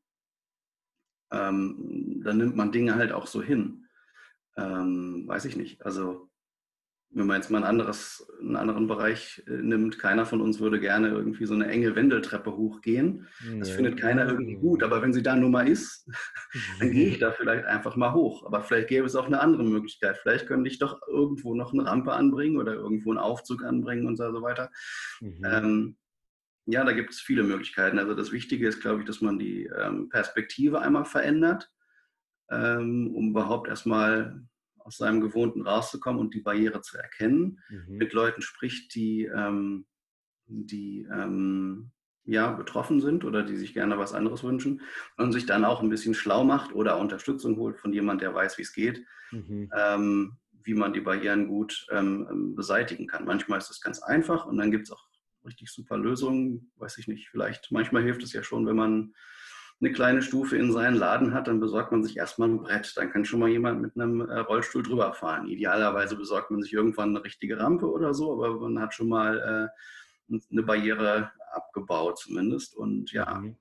ähm, 1.32 2.22
dann 2.24 2.38
nimmt 2.38 2.56
man 2.56 2.72
Dinge 2.72 2.94
halt 2.94 3.12
auch 3.12 3.26
so 3.26 3.42
hin. 3.42 3.86
Ähm, 4.56 5.24
weiß 5.26 5.44
ich 5.44 5.56
nicht. 5.56 5.84
Also 5.84 6.25
wenn 7.10 7.26
man 7.26 7.36
jetzt 7.36 7.50
mal 7.50 7.58
ein 7.58 7.64
anderes, 7.64 8.26
einen 8.40 8.56
anderen 8.56 8.88
Bereich 8.88 9.42
äh, 9.46 9.52
nimmt, 9.52 9.98
keiner 9.98 10.26
von 10.26 10.40
uns 10.40 10.60
würde 10.60 10.80
gerne 10.80 11.08
irgendwie 11.08 11.46
so 11.46 11.54
eine 11.54 11.66
enge 11.68 11.96
Wendeltreppe 11.96 12.54
hochgehen. 12.56 13.26
Das 13.58 13.70
ja. 13.70 13.74
findet 13.76 13.98
keiner 13.98 14.28
irgendwie 14.28 14.56
gut. 14.56 14.82
Aber 14.82 15.00
wenn 15.00 15.12
sie 15.12 15.22
da 15.22 15.34
nur 15.34 15.48
mal 15.48 15.66
ist, 15.66 16.08
dann 16.80 16.90
gehe 16.90 17.08
ich 17.08 17.18
da 17.18 17.32
vielleicht 17.32 17.64
einfach 17.64 17.96
mal 17.96 18.12
hoch. 18.12 18.44
Aber 18.44 18.62
vielleicht 18.62 18.88
gäbe 18.88 19.06
es 19.06 19.16
auch 19.16 19.26
eine 19.26 19.40
andere 19.40 19.64
Möglichkeit. 19.64 20.18
Vielleicht 20.18 20.46
könnte 20.46 20.68
ich 20.68 20.78
doch 20.78 21.00
irgendwo 21.08 21.54
noch 21.54 21.72
eine 21.72 21.86
Rampe 21.86 22.12
anbringen 22.12 22.58
oder 22.58 22.74
irgendwo 22.74 23.10
einen 23.10 23.18
Aufzug 23.18 23.64
anbringen 23.64 24.06
und 24.06 24.16
so 24.16 24.42
weiter. 24.42 24.70
Mhm. 25.20 25.42
Ähm, 25.44 25.96
ja, 26.66 26.84
da 26.84 26.92
gibt 26.92 27.12
es 27.12 27.20
viele 27.20 27.44
Möglichkeiten. 27.44 27.98
Also 27.98 28.14
das 28.14 28.32
Wichtige 28.32 28.66
ist, 28.68 28.80
glaube 28.80 29.00
ich, 29.00 29.06
dass 29.06 29.20
man 29.20 29.38
die 29.38 29.70
ähm, 29.78 30.08
Perspektive 30.08 30.80
einmal 30.80 31.04
verändert, 31.04 31.70
ähm, 32.50 33.14
um 33.14 33.30
überhaupt 33.30 33.68
erstmal 33.68 34.42
aus 34.86 34.96
seinem 34.98 35.20
Gewohnten 35.20 35.62
rauszukommen 35.62 36.20
und 36.20 36.32
die 36.34 36.40
Barriere 36.40 36.80
zu 36.80 36.96
erkennen, 36.96 37.60
mhm. 37.68 37.96
mit 37.96 38.12
Leuten 38.12 38.40
spricht, 38.40 38.94
die, 38.94 39.24
ähm, 39.24 39.86
die 40.46 41.06
ähm, 41.12 41.90
ja, 42.24 42.52
betroffen 42.52 43.00
sind 43.00 43.24
oder 43.24 43.42
die 43.42 43.56
sich 43.56 43.74
gerne 43.74 43.98
was 43.98 44.12
anderes 44.12 44.44
wünschen 44.44 44.80
und 45.16 45.32
sich 45.32 45.44
dann 45.44 45.64
auch 45.64 45.82
ein 45.82 45.88
bisschen 45.88 46.14
schlau 46.14 46.44
macht 46.44 46.72
oder 46.72 46.98
Unterstützung 46.98 47.56
holt 47.56 47.78
von 47.78 47.92
jemand, 47.92 48.22
der 48.22 48.34
weiß, 48.34 48.58
wie 48.58 48.62
es 48.62 48.72
geht, 48.72 49.04
mhm. 49.32 49.70
ähm, 49.76 50.36
wie 50.62 50.74
man 50.74 50.92
die 50.92 51.00
Barrieren 51.00 51.48
gut 51.48 51.86
ähm, 51.90 52.54
beseitigen 52.54 53.06
kann. 53.08 53.24
Manchmal 53.24 53.58
ist 53.58 53.70
es 53.70 53.80
ganz 53.80 54.02
einfach 54.02 54.46
und 54.46 54.56
dann 54.56 54.70
gibt 54.70 54.84
es 54.84 54.92
auch 54.92 55.04
richtig 55.44 55.70
super 55.70 55.96
Lösungen, 55.96 56.72
weiß 56.76 56.98
ich 56.98 57.08
nicht, 57.08 57.28
vielleicht 57.28 57.70
manchmal 57.70 58.02
hilft 58.02 58.22
es 58.22 58.32
ja 58.32 58.42
schon, 58.42 58.66
wenn 58.66 58.76
man 58.76 59.14
eine 59.80 59.92
kleine 59.92 60.22
Stufe 60.22 60.56
in 60.56 60.72
seinen 60.72 60.96
Laden 60.96 61.34
hat, 61.34 61.48
dann 61.48 61.60
besorgt 61.60 61.92
man 61.92 62.02
sich 62.02 62.16
erstmal 62.16 62.48
ein 62.48 62.58
Brett. 62.58 62.96
Dann 62.96 63.10
kann 63.10 63.24
schon 63.24 63.40
mal 63.40 63.50
jemand 63.50 63.82
mit 63.82 63.94
einem 63.94 64.22
äh, 64.22 64.38
Rollstuhl 64.38 64.82
drüber 64.82 65.12
fahren. 65.12 65.48
Idealerweise 65.48 66.16
besorgt 66.16 66.50
man 66.50 66.62
sich 66.62 66.72
irgendwann 66.72 67.10
eine 67.10 67.24
richtige 67.24 67.58
Rampe 67.58 67.90
oder 67.90 68.14
so, 68.14 68.32
aber 68.32 68.58
man 68.58 68.80
hat 68.80 68.94
schon 68.94 69.08
mal 69.08 69.70
äh, 70.30 70.34
eine 70.50 70.62
Barriere 70.62 71.30
abgebaut 71.52 72.18
zumindest. 72.18 72.74
Und 72.74 73.12
ja, 73.12 73.34
mhm. 73.34 73.56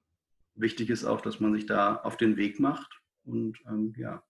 wichtig 0.55 0.89
ist 0.89 1.03
auch, 1.03 1.19
dass 1.19 1.41
man 1.41 1.53
sich 1.53 1.65
da 1.65 1.97
auf 1.97 2.15
den 2.15 2.37
Weg 2.37 2.59
macht 2.61 3.01
und 3.25 3.57
ähm, 3.67 3.93
ja, 3.97 4.23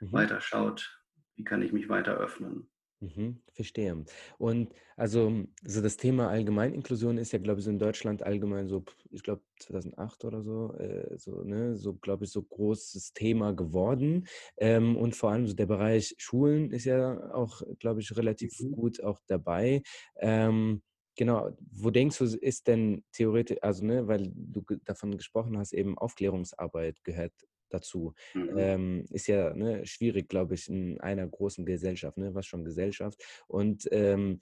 mhm. 0.00 0.12
weiter 0.12 0.40
schaut, 0.40 0.98
wie 1.36 1.44
kann 1.44 1.60
ich 1.60 1.72
mich 1.72 1.90
weiter 1.90 2.16
öffnen. 2.16 2.70
Mhm, 3.00 3.42
verstehe. 3.52 4.04
Und 4.38 4.74
also 4.96 5.44
so 5.64 5.80
das 5.80 5.96
Thema 5.98 6.28
Allgemeininklusion 6.30 7.16
ist 7.16 7.30
ja, 7.32 7.38
glaube 7.38 7.60
ich, 7.60 7.64
so 7.64 7.70
in 7.70 7.78
Deutschland 7.78 8.24
allgemein 8.24 8.66
so, 8.66 8.84
ich 9.10 9.22
glaube 9.22 9.42
2008 9.60 10.24
oder 10.24 10.42
so, 10.42 10.72
äh, 10.74 11.16
so, 11.16 11.42
ne, 11.44 11.76
so 11.76 11.94
glaube 11.94 12.24
ich, 12.24 12.32
so 12.32 12.42
großes 12.42 13.12
Thema 13.12 13.52
geworden. 13.54 14.26
Ähm, 14.56 14.96
und 14.96 15.14
vor 15.14 15.30
allem 15.30 15.46
so 15.46 15.54
der 15.54 15.66
Bereich 15.66 16.16
Schulen 16.18 16.72
ist 16.72 16.86
ja 16.86 17.32
auch, 17.32 17.62
glaube 17.78 18.00
ich, 18.00 18.16
relativ 18.16 18.52
mhm. 18.58 18.72
gut 18.72 19.02
auch 19.02 19.20
dabei. 19.26 19.82
Ähm, 20.16 20.82
Genau, 21.20 21.50
wo 21.72 21.90
denkst 21.90 22.16
du, 22.18 22.24
ist 22.26 22.68
denn 22.68 23.02
theoretisch, 23.10 23.58
also 23.60 23.84
ne, 23.84 24.06
weil 24.06 24.30
du 24.32 24.62
davon 24.84 25.16
gesprochen 25.16 25.58
hast, 25.58 25.72
eben 25.72 25.98
Aufklärungsarbeit 25.98 27.02
gehört 27.02 27.32
dazu. 27.68 28.14
Mhm. 28.34 28.58
Ähm, 28.58 29.04
ist 29.10 29.26
ja 29.26 29.54
ne, 29.54 29.84
schwierig, 29.86 30.28
glaube 30.28 30.54
ich, 30.54 30.68
in 30.68 31.00
einer 31.00 31.26
großen 31.26 31.64
Gesellschaft, 31.64 32.16
ne, 32.18 32.34
was 32.34 32.46
schon 32.46 32.64
Gesellschaft. 32.64 33.22
Und 33.46 33.88
ähm, 33.92 34.40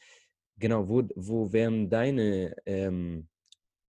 genau, 0.59 0.89
wo, 0.89 1.03
wo 1.15 1.53
wären 1.53 1.89
deine 1.89 2.57
ähm, 2.67 3.29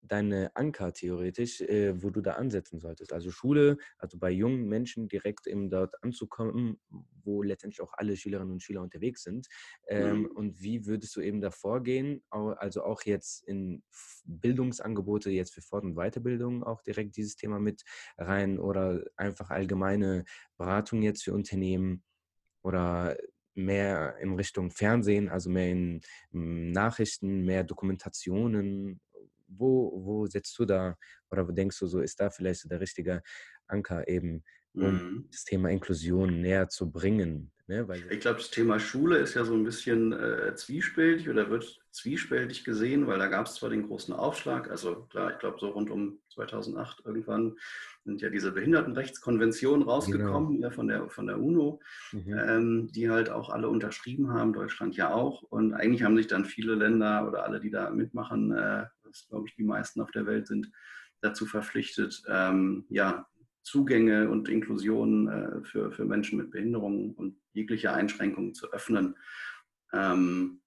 deine 0.07 0.55
Anker 0.55 0.93
theoretisch, 0.93 1.61
äh, 1.63 2.03
wo 2.03 2.11
du 2.11 2.21
da 2.21 2.33
ansetzen 2.33 2.81
solltest. 2.81 3.13
Also 3.13 3.31
Schule, 3.31 3.79
also 3.99 4.19
bei 4.19 4.31
jungen 4.31 4.69
Menschen 4.69 5.09
direkt 5.09 5.47
eben 5.47 5.71
dort 5.71 5.95
anzukommen, 6.03 6.79
wo 7.23 7.43
letztendlich 7.43 7.81
auch 7.81 7.93
alle 7.95 8.17
Schülerinnen 8.17 8.53
und 8.53 8.63
Schüler 8.63 8.83
unterwegs 8.83 9.23
sind. 9.23 9.49
Ähm, 9.89 10.21
mhm. 10.21 10.27
Und 10.27 10.61
wie 10.63 10.87
würdest 10.87 11.17
du 11.17 11.21
eben 11.21 11.41
da 11.41 11.51
vorgehen? 11.51 12.23
Also 12.31 12.85
auch 12.85 13.03
jetzt 13.03 13.43
in 13.45 13.83
Bildungsangebote, 14.25 15.31
jetzt 15.31 15.55
für 15.55 15.63
Fort- 15.63 15.85
und 15.85 15.97
Weiterbildung 15.97 16.63
auch 16.63 16.83
direkt 16.83 17.17
dieses 17.17 17.37
Thema 17.37 17.59
mit 17.59 17.83
rein 18.19 18.59
oder 18.59 19.05
einfach 19.17 19.51
allgemeine 19.51 20.25
Beratung 20.57 21.03
jetzt 21.03 21.25
für 21.25 21.33
Unternehmen 21.33 22.03
oder 22.63 23.17
mehr 23.55 24.17
in 24.19 24.35
Richtung 24.35 24.71
Fernsehen, 24.71 25.29
also 25.29 25.49
mehr 25.51 25.71
in 25.71 26.01
Nachrichten, 26.33 27.45
mehr 27.45 27.65
Dokumentationen 27.65 29.01
wo, 29.47 29.93
wo 30.05 30.27
setzt 30.27 30.59
du 30.59 30.65
da 30.65 30.97
oder 31.31 31.47
wo 31.49 31.53
denkst 31.53 31.79
du 31.79 31.87
so, 31.87 32.01
ist 32.01 32.21
da 32.21 32.31
vielleicht 32.31 32.61
so 32.61 32.69
der 32.69 32.81
richtige 32.81 33.23
Anker 33.67 34.07
eben, 34.09 34.45
um 34.75 34.93
mhm. 34.93 35.29
das 35.31 35.45
Thema 35.45 35.71
Inklusion 35.71 36.41
näher 36.41 36.69
zu 36.69 36.91
bringen? 36.91 37.53
Ne? 37.67 37.87
ich 38.11 38.21
glaube, 38.21 38.41
das 38.41 38.51
Thema 38.51 38.79
Schule 38.79 39.17
ist 39.17 39.33
ja 39.33 39.43
so 39.43 39.55
ein 39.55 39.65
bisschen 39.65 40.13
äh, 40.13 40.55
zwiespältig 40.55 41.31
oder 41.31 41.49
wird 41.49 41.81
zwiespältig 41.93 42.63
gesehen, 42.63 43.07
weil 43.07 43.19
da 43.19 43.29
gab 43.29 43.47
es 43.47 43.55
zwar 43.55 43.71
den 43.71 43.87
großen 43.87 44.13
Aufschlag, 44.13 44.71
also 44.71 45.07
klar, 45.09 45.33
ich 45.33 45.39
glaube 45.39 45.57
so 45.59 45.69
rund 45.69 45.89
um 45.89 46.19
2008 46.35 47.07
irgendwann 47.07 47.57
sind 48.05 48.21
ja 48.21 48.29
diese 48.29 48.53
Behindertenrechtskonventionen 48.53 49.89
rausgekommen 49.89 50.57
genau. 50.57 50.69
ja, 50.69 50.71
von, 50.71 50.89
der, 50.89 51.09
von 51.09 51.27
der 51.27 51.41
UNO, 51.41 51.81
mhm. 52.13 52.39
ähm, 52.39 52.89
die 52.93 53.09
halt 53.09 53.31
auch 53.31 53.49
alle 53.49 53.71
unterschrieben 53.71 54.31
haben, 54.31 54.53
Deutschland 54.53 54.95
ja 54.97 55.15
auch. 55.15 55.43
Und 55.45 55.73
eigentlich 55.73 56.03
haben 56.03 56.19
sich 56.19 56.27
dann 56.27 56.45
viele 56.45 56.75
Länder 56.75 57.27
oder 57.27 57.45
alle, 57.45 57.61
die 57.61 57.71
da 57.71 57.89
mitmachen, 57.91 58.53
äh, 58.53 58.85
das 59.15 59.29
glaube 59.29 59.47
ich 59.49 59.55
die 59.55 59.65
meisten 59.65 60.01
auf 60.01 60.11
der 60.11 60.27
Welt 60.27 60.47
sind, 60.47 60.71
dazu 61.21 61.47
verpflichtet, 61.47 62.23
ähm, 62.29 62.85
ja, 62.89 63.27
Zugänge 63.63 64.29
und 64.29 64.49
Inklusion 64.49 65.29
äh, 65.29 65.65
für, 65.65 65.91
für 65.91 66.05
Menschen 66.05 66.39
mit 66.39 66.51
Behinderungen 66.51 67.15
und 67.15 67.39
jegliche 67.55 67.93
Einschränkungen 67.93 68.53
zu 68.53 68.71
öffnen. 68.73 69.17
Ähm, 69.93 70.61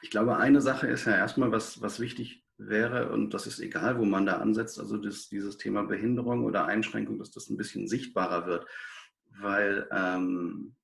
ich 0.00 0.10
glaube, 0.10 0.38
eine 0.38 0.62
Sache 0.62 0.86
ist 0.86 1.04
ja 1.04 1.16
erstmal, 1.16 1.52
was, 1.52 1.82
was 1.82 2.00
wichtig 2.00 2.44
wäre, 2.56 3.10
und 3.10 3.34
das 3.34 3.46
ist 3.46 3.60
egal, 3.60 3.98
wo 3.98 4.04
man 4.04 4.24
da 4.24 4.38
ansetzt, 4.38 4.78
also 4.78 4.96
das, 4.96 5.28
dieses 5.28 5.58
Thema 5.58 5.82
Behinderung 5.82 6.44
oder 6.44 6.64
Einschränkung, 6.66 7.18
dass 7.18 7.30
das 7.30 7.50
ein 7.50 7.56
bisschen 7.56 7.88
sichtbarer 7.88 8.46
wird. 8.46 8.66
Weil, 9.38 9.88
ähm, 9.92 10.76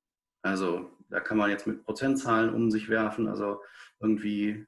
also 0.43 0.91
da 1.09 1.21
kann 1.21 1.39
man 1.39 1.51
jetzt 1.51 1.67
mit 1.67 1.85
Prozentzahlen 1.85 2.53
um 2.53 2.71
sich 2.71 2.89
werfen, 2.89 3.29
also 3.29 3.63
irgendwie 4.01 4.67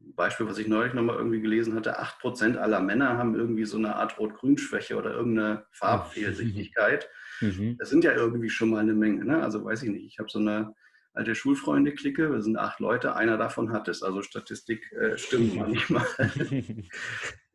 Beispiel, 0.00 0.46
was 0.46 0.58
ich 0.58 0.68
neulich 0.68 0.94
nochmal 0.94 1.16
irgendwie 1.16 1.40
gelesen 1.40 1.74
hatte, 1.74 2.00
8% 2.00 2.56
aller 2.56 2.80
Männer 2.80 3.18
haben 3.18 3.34
irgendwie 3.34 3.64
so 3.64 3.76
eine 3.76 3.96
Art 3.96 4.18
Rot-Grün-Schwäche 4.18 4.96
oder 4.96 5.12
irgendeine 5.12 5.66
Farbfehlsichtigkeit. 5.72 7.08
Mhm. 7.40 7.76
Das 7.78 7.90
sind 7.90 8.04
ja 8.04 8.12
irgendwie 8.12 8.50
schon 8.50 8.70
mal 8.70 8.80
eine 8.80 8.94
Menge. 8.94 9.24
Ne? 9.24 9.42
Also 9.42 9.64
weiß 9.64 9.82
ich 9.82 9.90
nicht, 9.90 10.06
ich 10.06 10.18
habe 10.18 10.28
so 10.30 10.38
eine 10.38 10.74
alte 11.12 11.34
Schulfreunde-Clique, 11.34 12.30
wir 12.30 12.42
sind 12.42 12.58
acht 12.58 12.80
Leute, 12.80 13.16
einer 13.16 13.38
davon 13.38 13.72
hat 13.72 13.88
es. 13.88 14.02
Also 14.02 14.22
Statistik 14.22 14.92
äh, 14.92 15.16
stimmt 15.16 15.56
manchmal. 15.56 16.06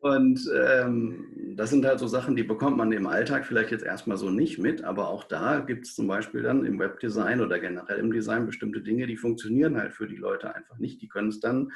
Und 0.02 0.50
ähm, 0.52 1.28
das 1.54 1.70
sind 1.70 1.84
halt 1.84 2.00
so 2.00 2.08
Sachen, 2.08 2.34
die 2.34 2.42
bekommt 2.42 2.76
man 2.76 2.90
im 2.90 3.06
Alltag 3.06 3.46
vielleicht 3.46 3.70
jetzt 3.70 3.84
erstmal 3.84 4.16
so 4.16 4.30
nicht 4.30 4.58
mit, 4.58 4.82
aber 4.82 5.08
auch 5.08 5.22
da 5.22 5.60
gibt 5.60 5.86
es 5.86 5.94
zum 5.94 6.08
Beispiel 6.08 6.42
dann 6.42 6.64
im 6.64 6.80
Webdesign 6.80 7.40
oder 7.40 7.60
generell 7.60 8.00
im 8.00 8.12
Design 8.12 8.44
bestimmte 8.44 8.80
Dinge, 8.80 9.06
die 9.06 9.16
funktionieren 9.16 9.76
halt 9.76 9.94
für 9.94 10.08
die 10.08 10.16
Leute 10.16 10.56
einfach 10.56 10.76
nicht. 10.78 11.00
Die 11.02 11.08
können 11.08 11.28
es 11.28 11.38
dann 11.38 11.70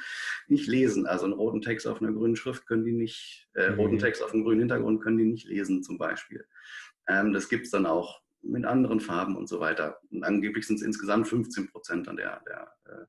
nicht 0.49 0.67
lesen. 0.67 1.07
Also 1.07 1.23
einen 1.23 1.35
roten 1.35 1.61
Text 1.61 1.87
auf 1.87 2.01
einer 2.01 2.11
grünen 2.11 2.35
Schrift 2.35 2.67
können 2.67 2.83
die 2.83 2.91
nicht, 2.91 3.47
äh, 3.55 3.69
mhm. 3.69 3.79
roten 3.79 3.97
Text 3.97 4.21
auf 4.21 4.33
einem 4.33 4.43
grünen 4.43 4.59
Hintergrund 4.59 5.01
können 5.01 5.19
die 5.19 5.23
nicht 5.23 5.47
lesen 5.47 5.81
zum 5.81 5.97
Beispiel. 5.97 6.45
Ähm, 7.07 7.31
das 7.31 7.47
gibt 7.47 7.63
es 7.63 7.71
dann 7.71 7.85
auch 7.85 8.19
mit 8.41 8.65
anderen 8.65 8.99
Farben 8.99 9.37
und 9.37 9.47
so 9.47 9.61
weiter. 9.61 10.01
Und 10.11 10.25
angeblich 10.25 10.67
sind 10.67 10.75
es 10.75 10.81
insgesamt 10.81 11.29
15 11.29 11.69
Prozent 11.69 12.09
an 12.09 12.17
der, 12.17 12.41
der 12.45 12.73
äh, 12.87 13.05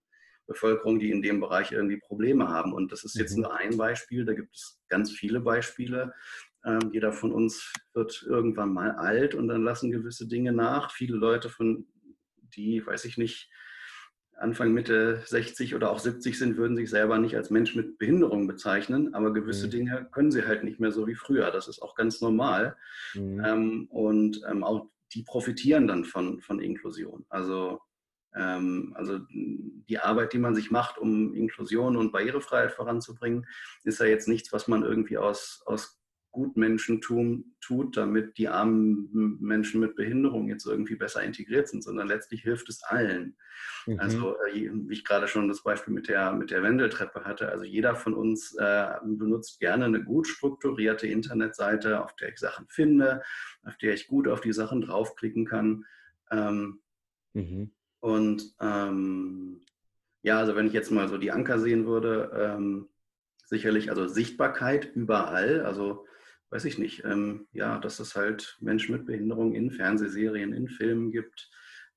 Bevölkerung, 0.49 0.99
die 0.99 1.11
in 1.11 1.23
dem 1.23 1.39
Bereich 1.39 1.71
irgendwie 1.71 1.99
Probleme 1.99 2.49
haben. 2.49 2.73
Und 2.73 2.91
das 2.91 3.05
ist 3.05 3.17
jetzt 3.17 3.37
mhm. 3.37 3.43
nur 3.43 3.55
ein 3.57 3.77
Beispiel, 3.77 4.25
da 4.25 4.33
gibt 4.33 4.57
es 4.57 4.81
ganz 4.89 5.13
viele 5.13 5.41
Beispiele. 5.41 6.15
Ähm, 6.65 6.91
jeder 6.93 7.13
von 7.13 7.31
uns 7.31 7.73
wird 7.95 8.25
irgendwann 8.27 8.73
mal 8.73 8.93
alt 8.93 9.35
und 9.35 9.47
dann 9.47 9.63
lassen 9.63 9.93
gewisse 9.93 10.27
Dinge 10.27 10.53
nach. 10.53 10.91
Viele 10.91 11.17
Leute 11.17 11.49
von 11.51 11.87
die, 12.57 12.85
weiß 12.85 13.05
ich 13.05 13.19
nicht, 13.19 13.51
Anfang, 14.39 14.73
Mitte 14.73 15.21
60 15.25 15.75
oder 15.75 15.91
auch 15.91 15.99
70 15.99 16.39
sind, 16.39 16.57
würden 16.57 16.77
sich 16.77 16.91
selber 16.91 17.19
nicht 17.19 17.37
als 17.37 17.51
Mensch 17.51 17.75
mit 17.75 17.99
Behinderung 17.99 18.47
bezeichnen, 18.47 19.13
aber 19.15 19.33
gewisse 19.33 19.67
mhm. 19.67 19.71
Dinge 19.71 20.09
können 20.13 20.31
sie 20.31 20.47
halt 20.47 20.65
nicht 20.65 20.79
mehr 20.81 20.93
so 20.93 21.07
wie 21.07 21.17
früher. 21.17 21.51
Das 21.51 21.69
ist 21.69 21.83
auch 21.83 21.95
ganz 21.95 22.21
normal. 22.21 22.77
Mhm. 23.15 23.45
Ähm, 23.45 23.87
und 23.91 24.41
ähm, 24.49 24.63
auch 24.63 24.89
die 25.13 25.23
profitieren 25.23 25.89
dann 25.89 26.05
von, 26.05 26.41
von 26.41 26.61
Inklusion. 26.61 27.27
Also, 27.29 27.81
also 28.33 29.21
die 29.31 29.99
Arbeit, 29.99 30.33
die 30.33 30.39
man 30.39 30.55
sich 30.55 30.71
macht, 30.71 30.99
um 30.99 31.35
Inklusion 31.35 31.97
und 31.97 32.13
Barrierefreiheit 32.13 32.73
voranzubringen, 32.73 33.47
ist 33.85 34.01
ja 34.01 34.07
jetzt 34.07 34.29
nichts, 34.29 34.53
was 34.53 34.69
man 34.69 34.83
irgendwie 34.83 35.19
aus, 35.19 35.63
aus 35.67 35.99
Gutmenschentum 36.31 37.57
tut, 37.61 37.97
damit 37.97 38.39
die 38.39 38.49
armen 38.49 39.39
Menschen 39.41 39.81
mit 39.81 39.97
Behinderung 39.97 40.49
jetzt 40.49 40.67
irgendwie 40.67 40.95
besser 40.95 41.23
integriert 41.23 41.69
sind, 41.69 41.83
sondern 41.83 42.07
letztlich 42.07 42.43
hilft 42.43 42.69
es 42.69 42.83
allen. 42.83 43.37
Mhm. 43.87 43.99
Also 43.99 44.37
äh, 44.47 44.71
wie 44.73 44.93
ich 44.93 45.05
gerade 45.05 45.27
schon 45.27 45.49
das 45.49 45.63
Beispiel 45.63 45.93
mit 45.93 46.09
der, 46.09 46.33
mit 46.33 46.51
der 46.51 46.63
Wendeltreppe 46.63 47.25
hatte, 47.25 47.49
also 47.51 47.65
jeder 47.65 47.97
von 47.97 48.15
uns 48.15 48.55
äh, 48.55 48.89
benutzt 49.05 49.59
gerne 49.59 49.87
eine 49.87 50.05
gut 50.05 50.29
strukturierte 50.29 51.07
Internetseite, 51.07 52.05
auf 52.05 52.15
der 52.17 52.29
ich 52.29 52.39
Sachen 52.39 52.67
finde, 52.69 53.23
auf 53.65 53.77
der 53.79 53.95
ich 53.95 54.07
gut 54.07 54.29
auf 54.29 54.41
die 54.41 54.53
Sachen 54.53 54.83
draufklicken 54.83 55.47
kann. 55.47 55.87
Ähm, 56.31 56.81
mhm. 57.33 57.73
Und 58.01 58.55
ähm, 58.61 59.61
ja, 60.23 60.39
also 60.39 60.55
wenn 60.57 60.67
ich 60.67 60.73
jetzt 60.73 60.91
mal 60.91 61.09
so 61.09 61.19
die 61.19 61.33
Anker 61.33 61.59
sehen 61.59 61.87
würde, 61.87 62.31
ähm, 62.35 62.89
sicherlich, 63.47 63.91
also 63.91 64.07
Sichtbarkeit 64.07 64.95
überall, 64.95 65.65
also 65.65 66.07
weiß 66.51 66.65
ich 66.65 66.79
nicht, 66.79 67.05
ähm, 67.05 67.47
ja, 67.53 67.79
dass 67.79 68.01
es 68.01 68.15
halt 68.15 68.57
Menschen 68.61 68.93
mit 68.93 69.07
Behinderung 69.07 69.55
in 69.55 69.71
Fernsehserien, 69.71 70.53
in 70.53 70.69
Filmen 70.69 71.11
gibt 71.11 71.51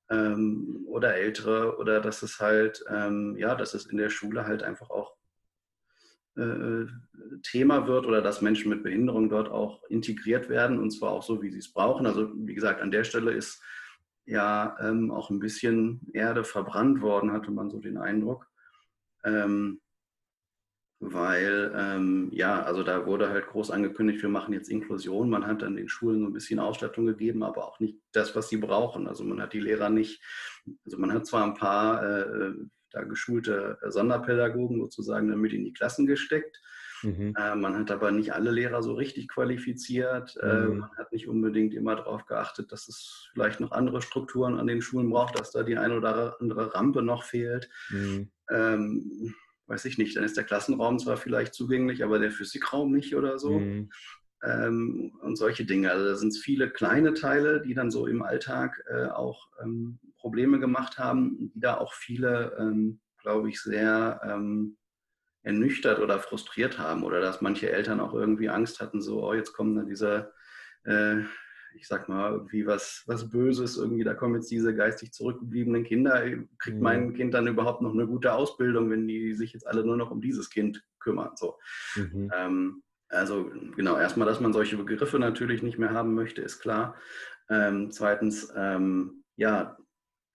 ähm, 0.10 0.84
oder 0.88 1.16
Ältere 1.16 1.78
oder 1.78 2.02
dass 2.02 2.22
es 2.22 2.40
halt, 2.40 2.84
ähm, 2.90 3.36
ja, 3.38 3.56
dass 3.56 3.74
es 3.74 3.86
in 3.86 3.98
der 3.98 4.10
Schule 4.10 4.46
halt 4.46 4.64
einfach 4.64 4.90
auch 4.90 5.16
äh, 6.38 6.86
Thema 7.44 7.88
wird 7.88 8.06
oder 8.06 8.22
dass 8.22 8.42
Menschen 8.42 8.70
mit 8.70 8.84
Behinderung 8.84 9.30
dort 9.30 9.50
auch 9.50 9.84
integriert 9.90 10.50
werden 10.50 10.80
und 10.80 10.92
zwar 10.92 11.12
auch 11.12 11.24
so, 11.24 11.42
wie 11.42 11.50
sie 11.50 11.60
es 11.60 11.74
brauchen. 11.74 12.06
Also 12.06 12.32
wie 12.36 12.56
gesagt, 12.56 12.82
an 12.82 12.92
der 12.92 13.04
Stelle 13.04 13.32
ist 13.32 13.62
ja 14.32 14.78
ähm, 14.80 15.12
auch 15.12 15.30
ein 15.30 15.40
bisschen 15.40 16.02
Erde 16.14 16.44
verbrannt 16.44 17.02
worden, 17.02 17.34
hatte 17.34 17.52
man 17.52 17.70
so 17.70 17.80
den 17.80 17.98
Eindruck. 17.98 18.48
Ähm, 19.26 19.82
weil 21.00 21.74
ähm, 21.76 22.30
ja, 22.32 22.62
also 22.62 22.84
da 22.84 23.06
wurde 23.06 23.30
halt 23.30 23.48
groß 23.48 23.72
angekündigt, 23.72 24.22
wir 24.22 24.30
machen 24.30 24.54
jetzt 24.54 24.70
Inklusion. 24.70 25.30
Man 25.30 25.48
hat 25.48 25.64
dann 25.64 25.76
den 25.76 25.90
Schulen 25.90 26.22
so 26.22 26.28
ein 26.28 26.34
bisschen 26.34 26.60
Ausstattung 26.60 27.08
gegeben, 27.08 27.44
aber 27.44 27.68
auch 27.68 27.80
nicht 27.80 27.98
das, 28.14 28.36
was 28.36 28.50
sie 28.50 28.58
brauchen. 28.58 29.08
Also 29.08 29.24
man 29.24 29.42
hat 29.42 29.54
die 29.54 29.60
Lehrer 29.60 29.90
nicht, 29.90 30.24
also 30.86 30.98
man 30.98 31.12
hat 31.12 31.26
zwar 31.26 31.44
ein 31.44 31.56
paar 31.56 32.04
äh, 32.04 32.54
da 32.92 33.04
geschulte 33.04 33.80
Sonderpädagogen 33.88 34.80
sozusagen 34.80 35.30
damit 35.30 35.54
in 35.54 35.66
die 35.66 35.74
Klassen 35.74 36.06
gesteckt, 36.06 36.62
Mhm. 37.04 37.34
Äh, 37.38 37.56
man 37.56 37.78
hat 37.78 37.92
aber 37.92 38.12
nicht 38.12 38.34
alle 38.34 38.52
Lehrer 38.52 38.84
so 38.84 38.94
richtig 38.94 39.28
qualifiziert. 39.28 40.38
Äh, 40.42 40.68
mhm. 40.68 40.80
man 40.80 40.98
hat 40.98 41.12
nicht 41.12 41.28
unbedingt 41.28 41.74
immer 41.74 41.96
darauf 41.96 42.26
geachtet, 42.26 42.72
dass 42.72 42.88
es 42.88 43.30
vielleicht 43.34 43.60
noch 43.60 43.72
andere 43.72 44.02
Strukturen 44.02 44.60
an 44.60 44.68
den 44.68 44.82
Schulen 44.82 45.10
braucht, 45.10 45.40
dass 45.40 45.52
da 45.52 45.64
die 45.64 45.78
eine 45.78 45.98
oder 45.98 46.38
andere 46.40 46.74
Rampe 46.74 47.02
noch 47.02 47.24
fehlt. 47.24 47.70
Mhm. 47.90 48.32
Ähm, 48.50 49.36
weiß 49.68 49.86
ich 49.86 49.98
nicht, 49.98 50.16
dann 50.16 50.24
ist 50.24 50.38
der 50.38 50.44
Klassenraum 50.44 51.00
zwar 51.00 51.18
vielleicht 51.18 51.54
zugänglich, 51.54 52.04
aber 52.04 52.20
der 52.20 52.32
Physikraum 52.32 52.92
nicht 52.92 53.16
oder 53.16 53.40
so. 53.40 53.60
Mhm. 53.60 53.90
Ähm, 54.44 55.14
und 55.22 55.36
solche 55.36 55.66
Dinge. 55.66 55.92
Also 55.92 56.06
da 56.06 56.16
sind 56.16 56.30
es 56.30 56.40
viele 56.40 56.70
kleine 56.70 57.14
Teile, 57.14 57.62
die 57.62 57.74
dann 57.74 57.92
so 57.92 58.08
im 58.08 58.24
Alltag 58.24 58.84
äh, 58.90 59.06
auch 59.06 59.48
ähm, 59.62 60.00
Probleme 60.18 60.60
gemacht 60.60 60.98
haben, 60.98 61.52
die 61.54 61.60
da 61.60 61.78
auch 61.78 61.94
viele, 61.94 62.56
ähm, 62.60 63.00
glaube 63.22 63.50
ich, 63.50 63.62
sehr 63.62 64.20
ähm, 64.24 64.78
ernüchtert 65.44 66.00
oder 66.00 66.20
frustriert 66.20 66.78
haben 66.78 67.04
oder 67.04 67.20
dass 67.20 67.42
manche 67.42 67.72
Eltern 67.72 68.00
auch 68.00 68.14
irgendwie 68.14 68.50
Angst 68.50 68.80
hatten, 68.80 69.02
so, 69.02 69.24
oh, 69.28 69.34
jetzt 69.34 69.54
kommt 69.54 69.78
da 69.78 69.84
dieser, 69.84 70.34
äh, 70.84 71.22
ich 71.74 71.88
sag 71.88 72.10
mal, 72.10 72.32
irgendwie 72.32 72.68
was, 72.68 73.04
was 73.08 73.30
Böses, 73.30 73.78
irgendwie, 73.78 74.04
da 74.04 74.14
kommen 74.14 74.36
jetzt 74.36 74.52
diese 74.52 74.76
geistig 74.76 75.14
zurückgebliebenen 75.14 75.84
Kinder, 75.84 76.22
kriegt 76.60 76.78
mhm. 76.78 76.84
mein 76.84 77.14
Kind 77.14 77.34
dann 77.34 77.48
überhaupt 77.48 77.82
noch 77.82 77.94
eine 77.94 78.06
gute 78.06 78.34
Ausbildung, 78.34 78.90
wenn 78.90 79.08
die 79.08 79.34
sich 79.34 79.54
jetzt 79.54 79.66
alle 79.66 79.84
nur 79.84 79.98
noch 79.98 80.12
um 80.12 80.22
dieses 80.22 80.50
Kind 80.50 80.84
kümmern, 81.00 81.32
so. 81.36 81.58
Mhm. 81.96 82.32
Ähm, 82.36 82.84
also 83.10 83.52
genau, 83.76 83.98
erstmal, 83.98 84.28
dass 84.28 84.40
man 84.40 84.54
solche 84.54 84.78
Begriffe 84.78 85.20
natürlich 85.20 85.64
nicht 85.64 85.78
mehr 85.78 85.92
haben 85.92 86.14
möchte, 86.14 86.42
ist 86.42 86.60
klar. 86.62 86.96
Ähm, 87.50 87.92
zweitens, 87.92 88.54
ähm, 88.56 89.24
ja, 89.36 89.78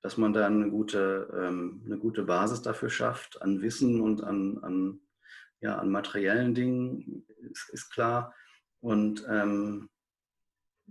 dass 0.03 0.17
man 0.17 0.33
da 0.33 0.47
eine 0.47 0.71
gute, 0.71 1.29
ähm, 1.37 1.83
eine 1.85 1.99
gute 1.99 2.23
Basis 2.23 2.63
dafür 2.63 2.91
schafft, 2.91 3.43
an 3.43 3.63
Wissen 3.63 4.01
und 4.01 4.23
an, 4.23 4.59
an, 4.63 5.01
ja, 5.61 5.77
an 5.77 5.91
materiellen 5.91 6.55
Dingen, 6.55 7.27
ist, 7.51 7.71
ist 7.71 7.91
klar. 7.91 8.35
Und 8.81 9.27
ähm, 9.29 9.89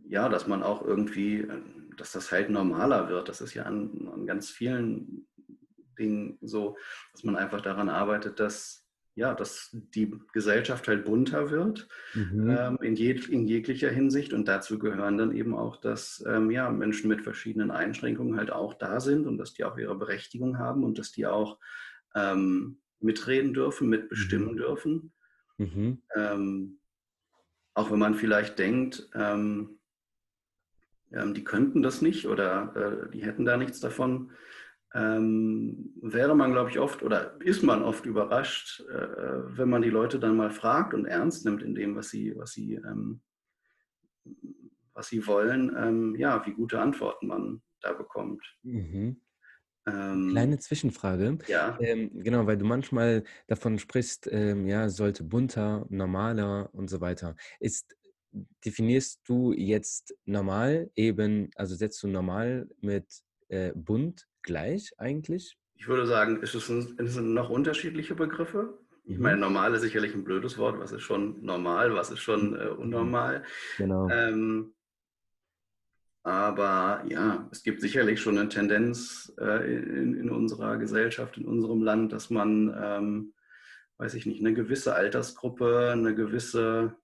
ja, 0.04 0.30
dass 0.30 0.48
man 0.48 0.64
auch 0.64 0.84
irgendwie, 0.84 1.48
dass 1.98 2.12
das 2.12 2.32
halt 2.32 2.50
normaler 2.50 3.10
wird. 3.10 3.30
Das 3.30 3.42
ist 3.42 3.54
ja 3.54 3.64
an, 3.64 4.10
an 4.14 4.26
ganz 4.28 4.50
vielen 4.50 5.28
Dingen 5.98 6.38
so, 6.42 6.78
dass 7.14 7.24
man 7.24 7.36
einfach 7.36 7.62
daran 7.62 7.90
arbeitet, 7.90 8.40
dass 8.40 8.85
ja, 9.16 9.34
dass 9.34 9.70
die 9.72 10.14
Gesellschaft 10.34 10.88
halt 10.90 11.06
bunter 11.06 11.50
wird 11.50 11.88
mhm. 12.14 12.50
ähm, 12.50 12.78
in, 12.82 12.96
jeg 12.96 13.30
in, 13.30 13.48
jeglicher 13.48 13.90
Hinsicht. 13.90 14.34
Und 14.34 14.48
dazu 14.48 14.78
gehören 14.78 15.18
dann 15.18 15.36
eben 15.36 15.56
auch, 15.56 15.78
dass 15.78 16.24
ähm, 16.28 16.52
ja, 16.52 16.70
Menschen 16.70 17.08
mit 17.08 17.22
verschiedenen 17.22 17.72
Einschränkungen 17.72 18.38
halt 18.38 18.52
auch 18.52 18.74
da 18.74 19.00
sind 19.00 19.26
und 19.26 19.38
dass 19.38 19.54
die 19.54 19.64
auch 19.64 19.78
ihre 19.78 19.96
Berechtigung 19.96 20.58
haben 20.58 20.84
und 20.84 21.00
dass 21.00 21.14
die 21.14 21.26
auch 21.26 21.60
ähm, 22.14 22.80
mitreden 23.00 23.54
dürfen, 23.54 23.88
mitbestimmen 23.88 24.54
mhm. 24.54 24.58
dürfen. 24.58 25.14
Mhm. 25.58 26.02
Ähm, 26.14 26.80
auch 27.74 27.92
wenn 27.92 28.00
man 28.00 28.16
vielleicht 28.16 28.60
denkt, 28.60 29.10
ähm, 29.16 29.80
ähm, 31.14 31.34
die 31.34 31.44
könnten 31.46 31.82
das 31.82 32.02
nicht 32.02 32.28
oder 32.28 33.08
äh, 33.08 33.12
die 33.12 33.24
hätten 33.24 33.46
da 33.46 33.56
nichts 33.56 33.80
davon 33.80 34.32
ähm, 34.96 35.94
wäre 36.02 36.36
man, 36.36 36.54
glaube 36.54 36.70
ich, 36.70 36.80
oft 36.80 37.04
oder 37.04 37.40
ist 37.42 37.64
man 37.64 37.84
oft 37.84 38.06
überrascht, 38.06 38.80
äh, 38.90 39.58
wenn 39.58 39.70
man 39.70 39.82
die 39.82 39.90
Leute 39.90 40.20
dann 40.20 40.38
mal 40.38 40.52
fragt 40.52 40.94
und 40.94 41.06
ernst 41.06 41.46
nimmt 41.46 41.62
in 41.62 41.76
dem, 41.76 41.98
was 41.98 42.10
sie, 42.10 42.34
was 42.38 42.54
sie, 42.54 42.76
ähm, 42.76 43.22
was 44.94 45.08
sie 45.08 45.28
wollen, 45.28 45.76
ähm, 45.78 46.16
ja, 46.16 46.46
wie 46.46 46.54
gute 46.54 46.80
Antworten 46.80 47.28
man 47.28 47.62
da 47.82 47.92
bekommt. 47.92 48.42
Mhm. 48.64 49.20
Ähm, 49.86 50.30
Kleine 50.32 50.60
Zwischenfrage. 50.60 51.40
Ja. 51.48 51.78
Ähm, 51.82 52.12
genau, 52.24 52.48
weil 52.48 52.58
du 52.58 52.66
manchmal 52.66 53.26
davon 53.48 53.78
sprichst, 53.78 54.30
ähm, 54.32 54.66
ja, 54.66 54.88
sollte 54.88 55.26
bunter, 55.26 55.86
normaler 55.90 56.70
und 56.74 56.90
so 56.90 57.02
weiter. 57.02 57.36
Ist 57.60 57.96
definierst 58.66 59.22
du 59.28 59.52
jetzt 59.52 60.16
normal 60.26 60.90
eben, 60.96 61.50
also 61.56 61.76
setzt 61.76 62.02
du 62.02 62.08
normal 62.08 62.70
mit 62.80 63.24
äh, 63.50 63.72
bunt 63.76 64.28
gleich 64.46 64.94
eigentlich? 64.98 65.58
Ich 65.76 65.88
würde 65.88 66.08
sagen, 66.08 66.40
es, 66.42 66.54
ein, 66.70 66.96
es 66.98 67.14
sind 67.14 67.34
noch 67.34 67.50
unterschiedliche 67.50 68.16
Begriffe. 68.16 68.80
Ich 69.04 69.18
mhm. 69.18 69.24
meine, 69.24 69.38
normal 69.38 69.74
ist 69.74 69.82
sicherlich 69.82 70.14
ein 70.16 70.24
blödes 70.24 70.58
Wort. 70.58 70.80
Was 70.80 70.92
ist 70.92 71.02
schon 71.02 71.44
normal, 71.44 71.94
was 71.94 72.12
ist 72.12 72.22
schon 72.22 72.56
äh, 72.56 72.68
unnormal? 72.68 73.44
Genau. 73.78 74.10
Ähm, 74.10 74.74
aber 76.24 77.04
ja, 77.08 77.48
es 77.52 77.62
gibt 77.62 77.82
sicherlich 77.82 78.20
schon 78.20 78.38
eine 78.38 78.50
Tendenz 78.50 79.32
äh, 79.40 79.76
in, 79.76 80.16
in, 80.16 80.32
unserer 80.32 80.78
Gesellschaft, 80.78 81.38
in 81.38 81.46
unserem 81.46 81.84
Land, 81.84 82.14
dass 82.14 82.32
man, 82.32 82.76
ähm, 82.82 83.34
weiß 83.98 84.16
ich 84.16 84.26
nicht, 84.26 84.40
eine 84.40 84.56
gewisse 84.56 84.96
Altersgruppe, 84.96 85.92
eine 85.92 86.16
gewisse 86.16 86.96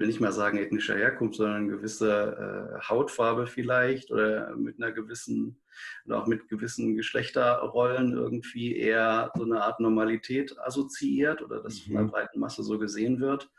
will 0.00 0.06
nicht 0.06 0.20
mal 0.20 0.32
sagen 0.32 0.56
ethnischer 0.56 0.96
Herkunft, 0.96 1.34
sondern 1.34 1.56
eine 1.56 1.68
gewisse 1.68 2.72
äh, 2.80 2.88
Hautfarbe 2.88 3.46
vielleicht 3.46 4.10
oder 4.10 4.56
mit 4.56 4.78
einer 4.78 4.92
gewissen 4.92 5.60
oder 6.06 6.22
auch 6.22 6.26
mit 6.26 6.48
gewissen 6.48 6.96
Geschlechterrollen 6.96 8.14
irgendwie 8.14 8.76
eher 8.76 9.30
so 9.36 9.44
eine 9.44 9.62
Art 9.62 9.78
Normalität 9.78 10.58
assoziiert 10.58 11.42
oder 11.42 11.62
das 11.62 11.86
mhm. 11.86 11.92
von 11.92 11.94
der 11.94 12.12
breiten 12.12 12.40
Masse 12.40 12.62
so 12.62 12.78
gesehen 12.78 13.20
wird, 13.20 13.50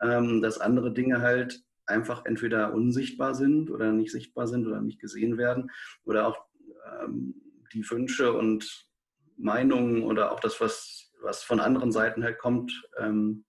ähm, 0.00 0.40
dass 0.40 0.58
andere 0.58 0.94
Dinge 0.94 1.20
halt 1.20 1.62
einfach 1.84 2.24
entweder 2.24 2.72
unsichtbar 2.72 3.34
sind 3.34 3.70
oder 3.70 3.92
nicht 3.92 4.12
sichtbar 4.12 4.46
sind 4.46 4.66
oder 4.66 4.80
nicht 4.80 4.98
gesehen 4.98 5.36
werden 5.36 5.70
oder 6.04 6.26
auch 6.26 6.46
ähm, 7.02 7.34
die 7.74 7.88
Wünsche 7.90 8.32
und 8.32 8.88
Meinungen 9.36 10.04
oder 10.04 10.32
auch 10.32 10.40
das, 10.40 10.58
was, 10.58 11.12
was 11.20 11.42
von 11.42 11.60
anderen 11.60 11.92
Seiten 11.92 12.24
halt 12.24 12.38
kommt, 12.38 12.72
ähm, 12.98 13.44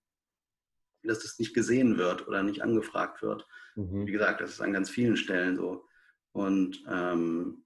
dass 1.04 1.20
das 1.20 1.40
nicht 1.40 1.54
gesehen 1.54 1.98
wird 1.98 2.28
oder 2.28 2.44
nicht 2.44 2.64
angefragt 2.64 3.22
wird. 3.22 3.48
Mhm. 3.76 4.06
Wie 4.06 4.12
gesagt, 4.12 4.42
das 4.42 4.52
ist 4.52 4.62
an 4.62 4.74
ganz 4.74 4.90
vielen 4.90 5.18
Stellen 5.18 5.56
so. 5.56 5.86
Und 6.32 6.84
ähm, 6.90 7.64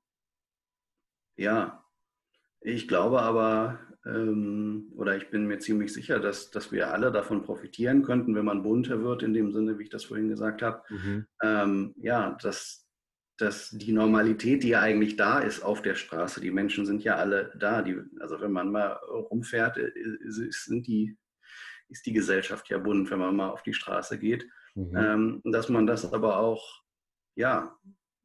ja, 1.35 1.83
ich 2.61 2.87
glaube 2.87 3.21
aber, 3.21 3.79
ähm, 4.05 4.91
oder 4.95 5.15
ich 5.15 5.29
bin 5.29 5.47
mir 5.47 5.59
ziemlich 5.59 5.93
sicher, 5.93 6.19
dass, 6.19 6.51
dass 6.51 6.71
wir 6.71 6.91
alle 6.91 7.11
davon 7.11 7.43
profitieren 7.43 8.03
könnten, 8.03 8.35
wenn 8.35 8.45
man 8.45 8.63
bunter 8.63 9.03
wird, 9.03 9.23
in 9.23 9.33
dem 9.33 9.51
Sinne, 9.51 9.77
wie 9.77 9.83
ich 9.83 9.89
das 9.89 10.05
vorhin 10.05 10.29
gesagt 10.29 10.61
habe. 10.61 10.81
Mhm. 10.89 11.27
Ähm, 11.41 11.95
ja, 11.97 12.37
dass, 12.41 12.87
dass 13.37 13.69
die 13.71 13.91
Normalität, 13.91 14.63
die 14.63 14.69
ja 14.69 14.81
eigentlich 14.81 15.15
da 15.15 15.39
ist 15.39 15.61
auf 15.61 15.81
der 15.81 15.95
Straße, 15.95 16.41
die 16.41 16.51
Menschen 16.51 16.85
sind 16.85 17.03
ja 17.03 17.15
alle 17.15 17.53
da. 17.57 17.81
Die, 17.81 18.01
also 18.19 18.41
wenn 18.41 18.51
man 18.51 18.71
mal 18.71 18.93
rumfährt, 18.93 19.77
äh, 19.77 19.91
sind 20.25 20.87
die 20.87 21.17
ist 21.89 22.05
die 22.05 22.13
Gesellschaft 22.13 22.69
ja 22.69 22.77
bunt, 22.77 23.09
wenn 23.11 23.19
man 23.19 23.35
mal 23.35 23.49
auf 23.49 23.63
die 23.63 23.73
Straße 23.73 24.19
geht. 24.19 24.47
Mhm. 24.75 24.95
Ähm, 24.95 25.41
dass 25.45 25.69
man 25.69 25.87
das 25.87 26.11
aber 26.13 26.39
auch, 26.39 26.83
ja, 27.35 27.77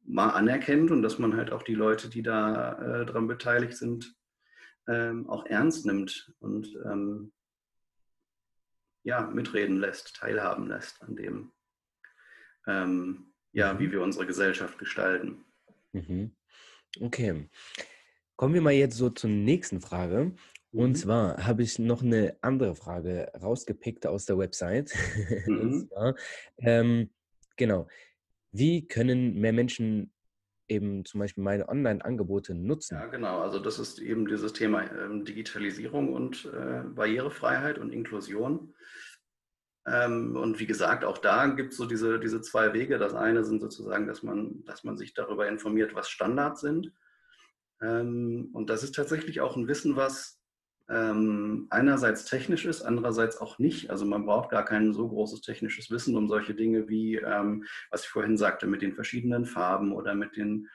mal 0.05 0.29
anerkennt 0.29 0.91
und 0.91 1.01
dass 1.01 1.17
man 1.19 1.35
halt 1.35 1.51
auch 1.51 1.63
die 1.63 1.75
Leute, 1.75 2.09
die 2.09 2.23
da 2.23 3.01
äh, 3.01 3.05
dran 3.05 3.27
beteiligt 3.27 3.77
sind, 3.77 4.15
ähm, 4.87 5.29
auch 5.29 5.45
ernst 5.45 5.85
nimmt 5.85 6.33
und 6.39 6.67
ähm, 6.85 7.31
ja, 9.03 9.21
mitreden 9.21 9.79
lässt, 9.79 10.15
teilhaben 10.15 10.67
lässt 10.67 11.01
an 11.01 11.15
dem, 11.15 11.51
ähm, 12.67 13.33
ja, 13.51 13.73
mhm. 13.73 13.79
wie 13.79 13.91
wir 13.91 14.01
unsere 14.01 14.25
Gesellschaft 14.25 14.77
gestalten. 14.77 15.45
Mhm. 15.93 16.35
Okay. 16.99 17.49
Kommen 18.35 18.53
wir 18.53 18.61
mal 18.61 18.73
jetzt 18.73 18.97
so 18.97 19.09
zur 19.09 19.29
nächsten 19.29 19.79
Frage. 19.79 20.33
Und 20.73 20.89
mhm. 20.89 20.95
zwar 20.95 21.45
habe 21.45 21.61
ich 21.61 21.77
noch 21.77 22.01
eine 22.01 22.35
andere 22.41 22.75
Frage 22.75 23.31
rausgepickt 23.39 24.07
aus 24.07 24.25
der 24.25 24.37
Website. 24.37 24.91
Mhm. 25.45 25.87
Zwar, 25.87 26.15
ähm, 26.59 27.09
genau, 27.57 27.87
wie 28.51 28.87
können 28.87 29.35
mehr 29.35 29.53
Menschen 29.53 30.11
eben 30.67 31.05
zum 31.05 31.19
Beispiel 31.19 31.43
meine 31.43 31.67
Online-Angebote 31.69 32.55
nutzen? 32.55 32.95
Ja, 32.95 33.07
genau. 33.07 33.41
Also 33.41 33.59
das 33.59 33.77
ist 33.77 33.99
eben 33.99 34.27
dieses 34.27 34.53
Thema 34.53 34.83
ähm, 34.91 35.25
Digitalisierung 35.25 36.13
und 36.13 36.45
äh, 36.53 36.83
Barrierefreiheit 36.83 37.77
und 37.77 37.91
Inklusion. 37.91 38.73
Ähm, 39.85 40.35
und 40.35 40.59
wie 40.59 40.65
gesagt, 40.65 41.03
auch 41.03 41.17
da 41.17 41.47
gibt 41.47 41.73
es 41.73 41.77
so 41.77 41.85
diese, 41.85 42.19
diese 42.19 42.41
zwei 42.41 42.73
Wege. 42.73 42.97
Das 42.97 43.13
eine 43.13 43.43
sind 43.43 43.61
sozusagen, 43.61 44.07
dass 44.07 44.23
man, 44.23 44.63
dass 44.65 44.83
man 44.83 44.97
sich 44.97 45.13
darüber 45.13 45.47
informiert, 45.47 45.93
was 45.93 46.09
Standards 46.09 46.61
sind. 46.61 46.93
Ähm, 47.81 48.49
und 48.53 48.69
das 48.69 48.83
ist 48.83 48.95
tatsächlich 48.95 49.41
auch 49.41 49.57
ein 49.57 49.67
Wissen, 49.67 49.95
was 49.95 50.39
ähm, 50.89 51.67
einerseits 51.69 52.25
technisch 52.25 52.65
ist, 52.65 52.81
andererseits 52.81 53.37
auch 53.37 53.57
nicht. 53.57 53.89
Also 53.89 54.05
man 54.05 54.25
braucht 54.25 54.49
gar 54.49 54.65
kein 54.65 54.93
so 54.93 55.07
großes 55.07 55.41
technisches 55.41 55.89
Wissen, 55.89 56.15
um 56.15 56.27
solche 56.27 56.53
Dinge 56.53 56.89
wie, 56.89 57.15
ähm, 57.15 57.65
was 57.89 58.03
ich 58.03 58.09
vorhin 58.09 58.37
sagte, 58.37 58.67
mit 58.67 58.81
den 58.81 58.93
verschiedenen 58.93 59.45
Farben 59.45 59.93
oder 59.93 60.13
mit 60.13 60.35
den 60.35 60.67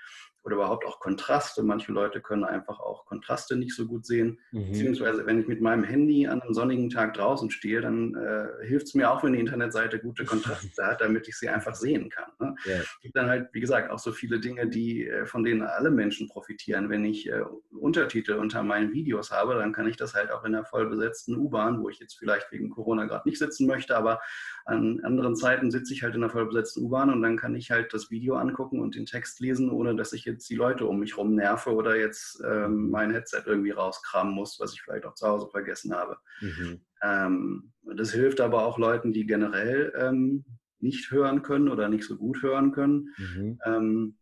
oder 0.49 0.57
überhaupt 0.57 0.87
auch 0.87 0.99
Kontraste. 0.99 1.63
Manche 1.63 1.93
Leute 1.93 2.23
können 2.23 2.45
einfach 2.45 2.81
auch 2.81 3.05
Kontraste 3.05 3.55
nicht 3.55 3.75
so 3.75 3.87
gut 3.87 4.07
sehen. 4.07 4.41
Mhm. 4.51 4.73
Beziehungsweise, 4.73 5.27
wenn 5.27 5.39
ich 5.41 5.47
mit 5.47 5.61
meinem 5.61 5.85
Handy 5.85 6.27
an 6.27 6.41
einem 6.41 6.55
sonnigen 6.55 6.89
Tag 6.89 7.15
draußen 7.15 7.51
stehe, 7.51 7.83
dann 7.83 8.15
äh, 8.15 8.67
hilft 8.67 8.87
es 8.87 8.95
mir 8.95 9.11
auch, 9.11 9.23
wenn 9.23 9.35
die 9.35 9.41
Internetseite 9.41 9.99
gute 9.99 10.25
Kontraste 10.25 10.87
hat, 10.87 11.03
damit 11.03 11.29
ich 11.29 11.37
sie 11.37 11.51
einfach 11.51 11.75
sehen 11.75 12.09
kann. 12.09 12.31
Ne? 12.41 12.55
Ja. 12.65 12.77
Es 12.77 12.99
gibt 13.03 13.15
dann 13.17 13.29
halt, 13.29 13.51
wie 13.53 13.61
gesagt, 13.61 13.91
auch 13.91 13.99
so 13.99 14.11
viele 14.11 14.41
Dinge, 14.41 14.67
die, 14.69 15.07
äh, 15.07 15.27
von 15.27 15.45
denen 15.45 15.63
alle 15.63 15.91
Menschen 15.91 16.29
profitieren. 16.29 16.89
Wenn 16.89 17.05
ich 17.05 17.29
äh, 17.29 17.43
Untertitel 17.79 18.33
unter 18.33 18.63
meinen 18.63 18.93
Videos 18.95 19.31
habe, 19.31 19.55
dann 19.55 19.73
kann 19.73 19.87
ich 19.87 19.97
das 19.97 20.15
halt 20.15 20.31
auch 20.31 20.45
in 20.45 20.53
der 20.53 20.65
vollbesetzten 20.65 21.37
U-Bahn, 21.37 21.83
wo 21.83 21.91
ich 21.91 21.99
jetzt 21.99 22.19
vielleicht 22.19 22.51
wegen 22.53 22.71
Corona 22.71 23.05
gerade 23.05 23.29
nicht 23.29 23.39
sitzen 23.39 23.67
möchte, 23.67 23.97
aber 23.97 24.21
an 24.65 25.01
anderen 25.03 25.35
Zeiten 25.35 25.71
sitze 25.71 25.95
ich 25.95 26.03
halt 26.03 26.15
in 26.15 26.21
der 26.21 26.31
vollbesetzten 26.31 26.85
U-Bahn 26.85 27.11
und 27.11 27.23
dann 27.23 27.37
kann 27.37 27.55
ich 27.55 27.71
halt 27.71 27.93
das 27.93 28.11
Video 28.11 28.37
angucken 28.37 28.81
und 28.81 28.95
den 28.95 29.07
Text 29.07 29.41
lesen, 29.41 29.71
ohne 29.71 29.97
dass 29.97 30.13
ich 30.13 30.25
jetzt 30.25 30.38
die 30.47 30.55
Leute 30.55 30.87
um 30.87 31.01
mich 31.01 31.17
rum 31.17 31.35
nerve 31.35 31.75
oder 31.75 31.97
jetzt 31.97 32.43
ähm, 32.45 32.91
mein 32.91 33.11
Headset 33.13 33.43
irgendwie 33.47 33.71
rauskramen 33.71 34.35
muss, 34.35 34.59
was 34.61 34.75
ich 34.75 34.83
vielleicht 34.83 35.07
auch 35.07 35.15
zu 35.15 35.27
Hause 35.27 35.49
vergessen 35.51 35.95
habe. 35.95 36.19
Mhm. 36.41 36.81
Ähm, 37.03 37.73
das 37.97 38.13
hilft 38.13 38.41
aber 38.41 38.65
auch 38.65 38.79
Leuten, 38.79 39.13
die 39.13 39.27
generell 39.27 39.93
ähm, 39.97 40.45
nicht 40.81 41.11
hören 41.11 41.43
können 41.43 41.69
oder 41.69 41.89
nicht 41.89 42.05
so 42.05 42.17
gut 42.17 42.43
hören 42.43 42.73
können, 42.73 43.15
mhm. 43.17 43.59
Ähm, 43.65 44.17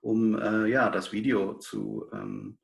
um 0.00 0.38
äh, 0.38 0.66
ja, 0.66 0.90
das 0.90 1.12
Video 1.12 1.54
zu, 1.54 2.06
ähm, 2.12 2.58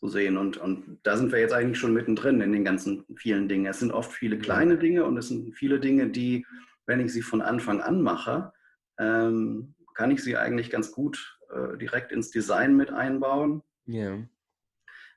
zu 0.00 0.08
sehen. 0.08 0.36
Und, 0.36 0.56
und 0.56 0.98
da 1.02 1.16
sind 1.16 1.32
wir 1.32 1.38
jetzt 1.38 1.52
eigentlich 1.52 1.78
schon 1.78 1.92
mittendrin 1.92 2.40
in 2.40 2.52
den 2.52 2.64
ganzen 2.64 3.04
vielen 3.16 3.48
Dingen. 3.48 3.66
Es 3.66 3.80
sind 3.80 3.92
oft 3.92 4.12
viele 4.12 4.38
kleine 4.38 4.78
Dinge 4.78 5.04
und 5.04 5.16
es 5.16 5.28
sind 5.28 5.54
viele 5.54 5.80
Dinge, 5.80 6.08
die, 6.08 6.46
wenn 6.86 7.00
ich 7.00 7.12
sie 7.12 7.22
von 7.22 7.42
Anfang 7.42 7.80
an 7.80 8.00
mache, 8.02 8.52
ähm, 8.98 9.74
kann 9.94 10.10
ich 10.10 10.22
sie 10.22 10.36
eigentlich 10.36 10.70
ganz 10.70 10.92
gut 10.92 11.38
äh, 11.52 11.76
direkt 11.78 12.12
ins 12.12 12.30
Design 12.30 12.76
mit 12.76 12.90
einbauen. 12.92 13.62
Yeah. 13.88 14.28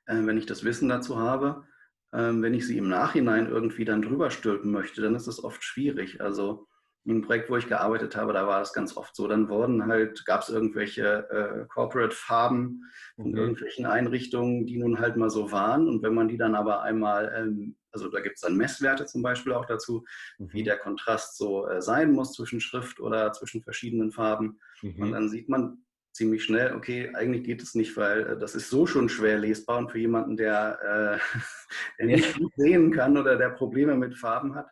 Äh, 0.06 0.26
wenn 0.26 0.38
ich 0.38 0.46
das 0.46 0.64
Wissen 0.64 0.88
dazu 0.88 1.18
habe. 1.18 1.66
Ähm, 2.12 2.42
wenn 2.42 2.54
ich 2.54 2.66
sie 2.66 2.78
im 2.78 2.88
Nachhinein 2.88 3.48
irgendwie 3.48 3.84
dann 3.84 4.02
drüber 4.02 4.30
stülpen 4.30 4.70
möchte, 4.70 5.02
dann 5.02 5.16
ist 5.16 5.26
es 5.26 5.42
oft 5.42 5.64
schwierig. 5.64 6.20
Also 6.20 6.68
im 7.06 7.22
Projekt, 7.22 7.50
wo 7.50 7.56
ich 7.56 7.68
gearbeitet 7.68 8.16
habe, 8.16 8.32
da 8.32 8.46
war 8.46 8.60
das 8.60 8.72
ganz 8.72 8.96
oft 8.96 9.14
so. 9.14 9.28
Dann 9.28 9.48
wurden 9.48 9.86
halt, 9.86 10.24
gab 10.24 10.42
es 10.42 10.48
irgendwelche 10.48 11.28
äh, 11.28 11.66
Corporate-Farben 11.66 12.82
von 13.16 13.30
mhm. 13.30 13.36
irgendwelchen 13.36 13.84
Einrichtungen, 13.84 14.66
die 14.66 14.78
nun 14.78 14.98
halt 14.98 15.16
mal 15.16 15.28
so 15.28 15.52
waren. 15.52 15.86
Und 15.86 16.02
wenn 16.02 16.14
man 16.14 16.28
die 16.28 16.38
dann 16.38 16.54
aber 16.54 16.82
einmal, 16.82 17.32
ähm, 17.36 17.76
also 17.92 18.08
da 18.08 18.20
gibt 18.20 18.36
es 18.36 18.40
dann 18.40 18.56
Messwerte 18.56 19.04
zum 19.04 19.22
Beispiel 19.22 19.52
auch 19.52 19.66
dazu, 19.66 20.04
mhm. 20.38 20.52
wie 20.52 20.62
der 20.62 20.78
Kontrast 20.78 21.36
so 21.36 21.68
äh, 21.68 21.82
sein 21.82 22.12
muss 22.12 22.32
zwischen 22.32 22.60
Schrift 22.60 23.00
oder 23.00 23.32
zwischen 23.32 23.62
verschiedenen 23.62 24.10
Farben. 24.10 24.58
Mhm. 24.80 25.02
Und 25.02 25.12
dann 25.12 25.28
sieht 25.28 25.48
man 25.48 25.83
ziemlich 26.14 26.44
schnell, 26.44 26.74
okay, 26.74 27.12
eigentlich 27.14 27.44
geht 27.44 27.62
es 27.62 27.74
nicht, 27.74 27.96
weil 27.96 28.20
äh, 28.26 28.38
das 28.38 28.54
ist 28.54 28.70
so 28.70 28.86
schon 28.86 29.08
schwer 29.08 29.38
lesbar 29.38 29.78
und 29.78 29.90
für 29.90 29.98
jemanden, 29.98 30.36
der, 30.36 31.20
äh, 31.34 31.38
der 31.98 32.06
nicht 32.06 32.38
gut 32.38 32.52
sehen 32.56 32.92
kann 32.92 33.18
oder 33.18 33.36
der 33.36 33.50
Probleme 33.50 33.96
mit 33.96 34.16
Farben 34.16 34.54
hat, 34.54 34.68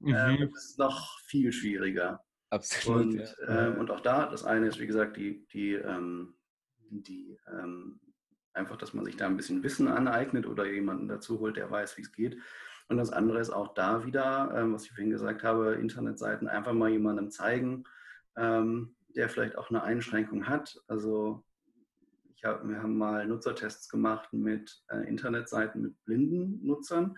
Mhm. 0.00 0.14
Ähm, 0.14 0.50
das 0.52 0.64
ist 0.64 0.78
noch 0.78 1.18
viel 1.20 1.52
schwieriger. 1.52 2.22
Absolut. 2.50 3.02
Und, 3.02 3.14
ja. 3.14 3.66
ähm, 3.68 3.78
und 3.78 3.90
auch 3.90 4.00
da, 4.00 4.26
das 4.26 4.44
eine 4.44 4.68
ist, 4.68 4.78
wie 4.78 4.86
gesagt, 4.86 5.16
die, 5.16 5.46
die, 5.48 5.74
ähm, 5.74 6.34
die 6.90 7.38
ähm, 7.48 8.00
einfach, 8.52 8.76
dass 8.76 8.94
man 8.94 9.04
sich 9.04 9.16
da 9.16 9.26
ein 9.26 9.36
bisschen 9.36 9.62
Wissen 9.62 9.88
aneignet 9.88 10.46
oder 10.46 10.66
jemanden 10.66 11.08
dazu 11.08 11.40
holt, 11.40 11.56
der 11.56 11.70
weiß, 11.70 11.96
wie 11.96 12.02
es 12.02 12.12
geht. 12.12 12.38
Und 12.88 12.98
das 12.98 13.10
andere 13.10 13.40
ist 13.40 13.50
auch 13.50 13.74
da 13.74 14.06
wieder, 14.06 14.54
ähm, 14.56 14.74
was 14.74 14.84
ich 14.84 14.90
vorhin 14.90 15.10
gesagt 15.10 15.42
habe, 15.42 15.74
Internetseiten 15.74 16.46
einfach 16.46 16.72
mal 16.72 16.90
jemandem 16.90 17.30
zeigen, 17.30 17.84
ähm, 18.36 18.95
der 19.16 19.28
vielleicht 19.28 19.56
auch 19.56 19.70
eine 19.70 19.82
Einschränkung 19.82 20.46
hat. 20.46 20.80
Also 20.86 21.44
ich 22.36 22.44
hab, 22.44 22.68
wir 22.68 22.82
haben 22.82 22.96
mal 22.96 23.26
Nutzertests 23.26 23.88
gemacht 23.88 24.32
mit 24.32 24.84
äh, 24.88 25.08
Internetseiten 25.08 25.82
mit 25.82 26.04
blinden 26.04 26.64
Nutzern. 26.64 27.16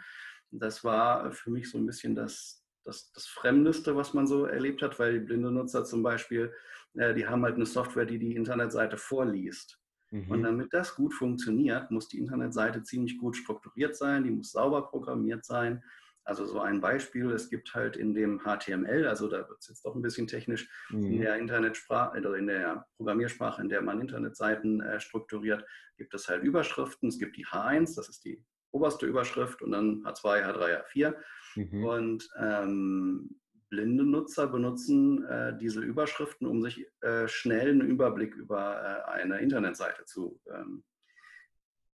Das 0.51 0.85
war 0.85 1.31
für 1.33 1.51
mich 1.51 1.71
so 1.71 1.77
ein 1.77 1.87
bisschen 1.87 2.15
das, 2.15 2.65
das, 2.85 3.13
das 3.13 3.27
Fremdeste, 3.27 3.97
was 3.97 4.15
man 4.15 4.27
so 4.27 4.47
erlebt 4.47 4.81
hat, 4.81 4.99
weil 4.99 5.15
die 5.15 5.25
blinde 5.27 5.51
Nutzer 5.51 5.85
zum 5.85 6.03
Beispiel, 6.03 6.55
äh, 6.95 7.15
die 7.15 7.27
haben 7.27 7.45
halt 7.45 7.57
eine 7.57 7.67
Software, 7.67 8.07
die 8.07 8.19
die 8.19 8.37
Internetseite 8.37 8.97
vorliest. 8.97 9.79
Mhm. 10.11 10.31
Und 10.31 10.43
damit 10.45 10.73
das 10.73 10.95
gut 10.95 11.13
funktioniert, 11.13 11.91
muss 11.91 12.09
die 12.09 12.19
Internetseite 12.19 12.83
ziemlich 12.83 13.19
gut 13.19 13.37
strukturiert 13.37 13.97
sein, 13.97 14.25
die 14.25 14.31
muss 14.31 14.53
sauber 14.53 14.89
programmiert 14.89 15.45
sein. 15.45 15.83
Also 16.29 16.45
so 16.45 16.61
ein 16.61 16.83
Beispiel, 16.83 17.31
es 17.31 17.49
gibt 17.49 17.75
halt 17.75 17.97
in 17.97 18.12
dem 18.12 18.41
HTML, 18.41 19.07
also 19.07 19.29
da 19.29 19.49
wird 19.49 19.61
es 19.61 19.69
jetzt 19.69 19.83
doch 19.87 19.95
ein 19.95 20.03
bisschen 20.03 20.27
technisch, 20.27 20.69
mhm. 20.91 21.05
in 21.05 21.21
der 21.23 21.38
Internetsprache 21.38 22.19
oder 22.19 22.35
in 22.35 22.49
der 22.49 22.87
Programmiersprache, 22.99 23.62
in 23.62 23.71
der 23.71 23.81
man 23.81 24.03
Internetseiten 24.03 24.83
äh, 24.83 25.01
strukturiert, 25.01 25.64
gibt 25.97 26.12
es 26.12 26.29
halt 26.29 26.43
Überschriften. 26.43 27.09
Es 27.09 27.19
gibt 27.19 27.38
die 27.38 27.47
H1, 27.47 27.97
das 27.97 28.11
ist 28.11 28.27
die 28.27 28.45
oberste 28.73 29.07
Überschrift 29.07 29.62
und 29.62 29.71
dann 29.71 30.03
H2, 30.05 30.45
H3, 30.45 30.85
H4. 30.85 31.14
Mhm. 31.57 31.85
Und 31.85 32.29
ähm, 32.38 33.41
blinde 33.71 34.05
Nutzer 34.05 34.49
benutzen 34.49 35.25
äh, 35.25 35.57
diese 35.57 35.81
Überschriften, 35.81 36.47
um 36.47 36.61
sich 36.61 36.87
äh, 37.01 37.27
schnell 37.27 37.71
einen 37.71 37.88
Überblick 37.88 38.35
über 38.35 39.07
äh, 39.09 39.11
eine 39.12 39.38
Internetseite 39.38 40.05
zu, 40.05 40.38
ähm, 40.55 40.85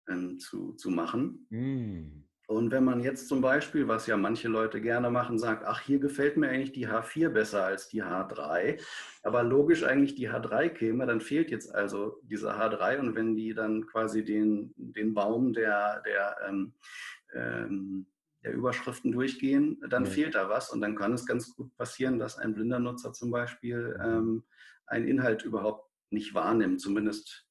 ähm, 0.10 0.40
zu, 0.40 0.74
zu 0.74 0.90
machen. 0.90 1.46
Mhm. 1.52 2.28
Und 2.48 2.72
wenn 2.72 2.84
man 2.84 3.02
jetzt 3.02 3.28
zum 3.28 3.42
Beispiel, 3.42 3.88
was 3.88 4.06
ja 4.06 4.18
manche 4.18 4.50
Leute 4.50 4.82
gerne 4.82 5.10
machen, 5.10 5.40
sagt, 5.40 5.64
ach, 5.66 5.80
hier 5.82 6.00
gefällt 6.00 6.36
mir 6.36 6.50
eigentlich 6.50 6.74
die 6.74 6.88
H4 6.88 7.30
besser 7.30 7.66
als 7.66 7.88
die 7.88 8.04
H3, 8.04 8.82
aber 9.24 9.44
logisch 9.44 9.84
eigentlich 9.84 10.16
die 10.16 10.30
H3 10.30 10.70
käme, 10.70 11.06
dann 11.06 11.22
fehlt 11.22 11.52
jetzt 11.52 11.74
also 11.74 12.20
diese 12.24 12.54
H3 12.54 13.00
und 13.00 13.16
wenn 13.16 13.36
die 13.36 13.54
dann 13.54 13.88
quasi 13.88 14.26
den, 14.26 14.74
den 14.76 15.14
Baum 15.14 15.54
der, 15.54 16.02
der 16.06 16.36
ähm, 16.48 16.74
ähm, 17.34 18.08
der 18.44 18.54
Überschriften 18.54 19.12
durchgehen, 19.12 19.82
dann 19.90 20.06
ja. 20.06 20.12
fehlt 20.12 20.36
da 20.36 20.50
was 20.50 20.70
und 20.70 20.82
dann 20.82 20.96
kann 20.96 21.14
es 21.14 21.26
ganz 21.26 21.56
gut 21.56 21.76
passieren, 21.78 22.20
dass 22.20 22.38
ein 22.38 22.54
blinder 22.54 22.80
Nutzer 22.80 23.14
zum 23.14 23.32
Beispiel 23.32 23.98
mhm. 23.98 24.06
ähm, 24.06 24.44
einen 24.86 25.08
Inhalt 25.08 25.44
überhaupt 25.44 25.90
nicht 26.10 26.34
wahrnimmt, 26.34 26.82
zumindest 26.82 27.48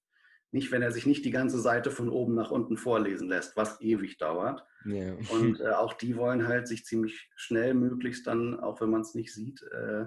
nicht, 0.52 0.70
wenn 0.70 0.82
er 0.82 0.92
sich 0.92 1.06
nicht 1.06 1.24
die 1.24 1.30
ganze 1.30 1.58
Seite 1.58 1.90
von 1.90 2.08
oben 2.08 2.34
nach 2.34 2.50
unten 2.50 2.76
vorlesen 2.76 3.28
lässt, 3.28 3.56
was 3.56 3.80
ewig 3.80 4.18
dauert. 4.18 4.64
Ja. 4.84 5.14
Und 5.30 5.60
äh, 5.60 5.70
auch 5.70 5.94
die 5.94 6.16
wollen 6.16 6.46
halt 6.46 6.68
sich 6.68 6.84
ziemlich 6.84 7.30
schnell 7.36 7.74
möglichst 7.74 8.26
dann, 8.26 8.60
auch 8.60 8.80
wenn 8.80 8.90
man 8.90 9.00
es 9.00 9.14
nicht 9.14 9.32
sieht, 9.32 9.62
äh, 9.72 10.06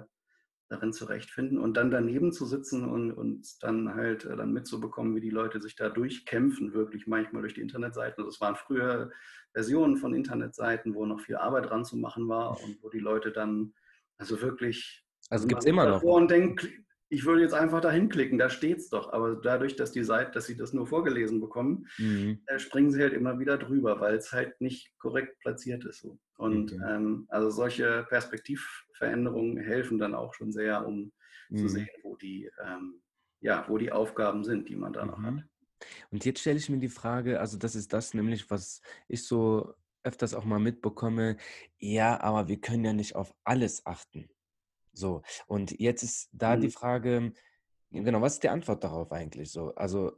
darin 0.68 0.92
zurechtfinden 0.92 1.58
und 1.58 1.76
dann 1.76 1.90
daneben 1.90 2.32
zu 2.32 2.44
sitzen 2.44 2.88
und, 2.88 3.12
und 3.12 3.62
dann 3.62 3.94
halt 3.94 4.24
äh, 4.24 4.36
dann 4.36 4.52
mitzubekommen, 4.52 5.14
wie 5.14 5.20
die 5.20 5.30
Leute 5.30 5.60
sich 5.60 5.76
da 5.76 5.88
durchkämpfen, 5.88 6.74
wirklich 6.74 7.06
manchmal 7.06 7.42
durch 7.42 7.54
die 7.54 7.60
Internetseiten. 7.60 8.22
Also 8.22 8.30
es 8.30 8.40
waren 8.40 8.56
früher 8.56 9.10
Versionen 9.52 9.96
von 9.96 10.14
Internetseiten, 10.14 10.94
wo 10.94 11.06
noch 11.06 11.20
viel 11.20 11.36
Arbeit 11.36 11.70
dran 11.70 11.84
zu 11.84 11.96
machen 11.96 12.28
war 12.28 12.60
und 12.62 12.82
wo 12.82 12.88
die 12.88 12.98
Leute 12.98 13.32
dann 13.32 13.74
also 14.18 14.40
wirklich 14.40 15.04
also 15.28 15.48
gibt 15.48 15.62
es 15.62 15.66
immer 15.66 15.86
noch 15.86 16.02
und 16.02 16.30
denken, 16.30 16.85
ich 17.08 17.24
würde 17.24 17.42
jetzt 17.42 17.54
einfach 17.54 17.80
da 17.80 17.90
hinklicken, 17.90 18.38
da 18.38 18.50
steht 18.50 18.78
es 18.78 18.88
doch. 18.88 19.12
Aber 19.12 19.36
dadurch, 19.36 19.76
dass 19.76 19.92
die 19.92 20.04
Seite, 20.04 20.32
dass 20.32 20.46
sie 20.46 20.56
das 20.56 20.72
nur 20.72 20.86
vorgelesen 20.86 21.40
bekommen, 21.40 21.86
mhm. 21.98 22.40
äh, 22.46 22.58
springen 22.58 22.90
sie 22.90 23.00
halt 23.00 23.12
immer 23.12 23.38
wieder 23.38 23.58
drüber, 23.58 24.00
weil 24.00 24.16
es 24.16 24.32
halt 24.32 24.60
nicht 24.60 24.98
korrekt 24.98 25.38
platziert 25.40 25.84
ist. 25.84 26.00
So. 26.00 26.18
Und 26.36 26.72
okay. 26.72 26.82
ähm, 26.88 27.26
also 27.28 27.50
solche 27.50 28.04
Perspektivveränderungen 28.08 29.58
helfen 29.58 29.98
dann 29.98 30.14
auch 30.14 30.34
schon 30.34 30.52
sehr, 30.52 30.86
um 30.86 31.12
mhm. 31.48 31.56
zu 31.56 31.68
sehen, 31.68 31.88
wo 32.02 32.16
die, 32.16 32.50
ähm, 32.64 33.00
ja, 33.40 33.64
wo 33.68 33.78
die 33.78 33.92
Aufgaben 33.92 34.42
sind, 34.44 34.68
die 34.68 34.76
man 34.76 34.92
da 34.92 35.06
noch 35.06 35.18
mhm. 35.18 35.26
hat. 35.26 35.44
Und 36.10 36.24
jetzt 36.24 36.40
stelle 36.40 36.58
ich 36.58 36.70
mir 36.70 36.78
die 36.78 36.88
Frage, 36.88 37.38
also 37.38 37.58
das 37.58 37.74
ist 37.74 37.92
das 37.92 38.14
nämlich, 38.14 38.50
was 38.50 38.80
ich 39.08 39.24
so 39.24 39.74
öfters 40.02 40.34
auch 40.34 40.44
mal 40.44 40.60
mitbekomme, 40.60 41.36
ja, 41.78 42.20
aber 42.20 42.48
wir 42.48 42.60
können 42.60 42.84
ja 42.84 42.92
nicht 42.92 43.16
auf 43.16 43.34
alles 43.44 43.84
achten. 43.84 44.28
So, 44.96 45.22
und 45.46 45.78
jetzt 45.78 46.02
ist 46.02 46.30
da 46.32 46.56
mhm. 46.56 46.60
die 46.62 46.70
Frage, 46.70 47.32
genau, 47.90 48.22
was 48.22 48.34
ist 48.34 48.42
die 48.42 48.48
Antwort 48.48 48.82
darauf 48.82 49.12
eigentlich 49.12 49.52
so? 49.52 49.74
Also 49.74 50.12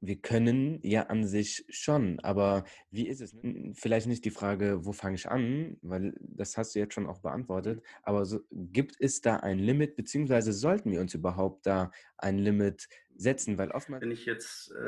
wir 0.00 0.16
können 0.16 0.78
ja 0.82 1.04
an 1.04 1.26
sich 1.26 1.64
schon, 1.70 2.20
aber 2.20 2.64
wie 2.90 3.08
ist 3.08 3.22
es? 3.22 3.34
Vielleicht 3.72 4.06
nicht 4.06 4.24
die 4.26 4.30
Frage, 4.30 4.84
wo 4.84 4.92
fange 4.92 5.14
ich 5.14 5.28
an, 5.28 5.78
weil 5.80 6.14
das 6.20 6.58
hast 6.58 6.74
du 6.74 6.78
jetzt 6.78 6.92
schon 6.92 7.06
auch 7.06 7.20
beantwortet, 7.20 7.82
aber 8.02 8.26
so, 8.26 8.40
gibt 8.50 8.96
es 9.00 9.22
da 9.22 9.36
ein 9.36 9.58
Limit, 9.58 9.96
beziehungsweise 9.96 10.52
sollten 10.52 10.90
wir 10.92 11.00
uns 11.00 11.14
überhaupt 11.14 11.66
da 11.66 11.90
ein 12.18 12.38
Limit 12.38 12.88
setzen? 13.16 13.56
Weil 13.56 13.70
oftmals. 13.70 14.02
Wenn 14.02 14.10
ich 14.10 14.26
jetzt 14.26 14.72
äh, 14.72 14.78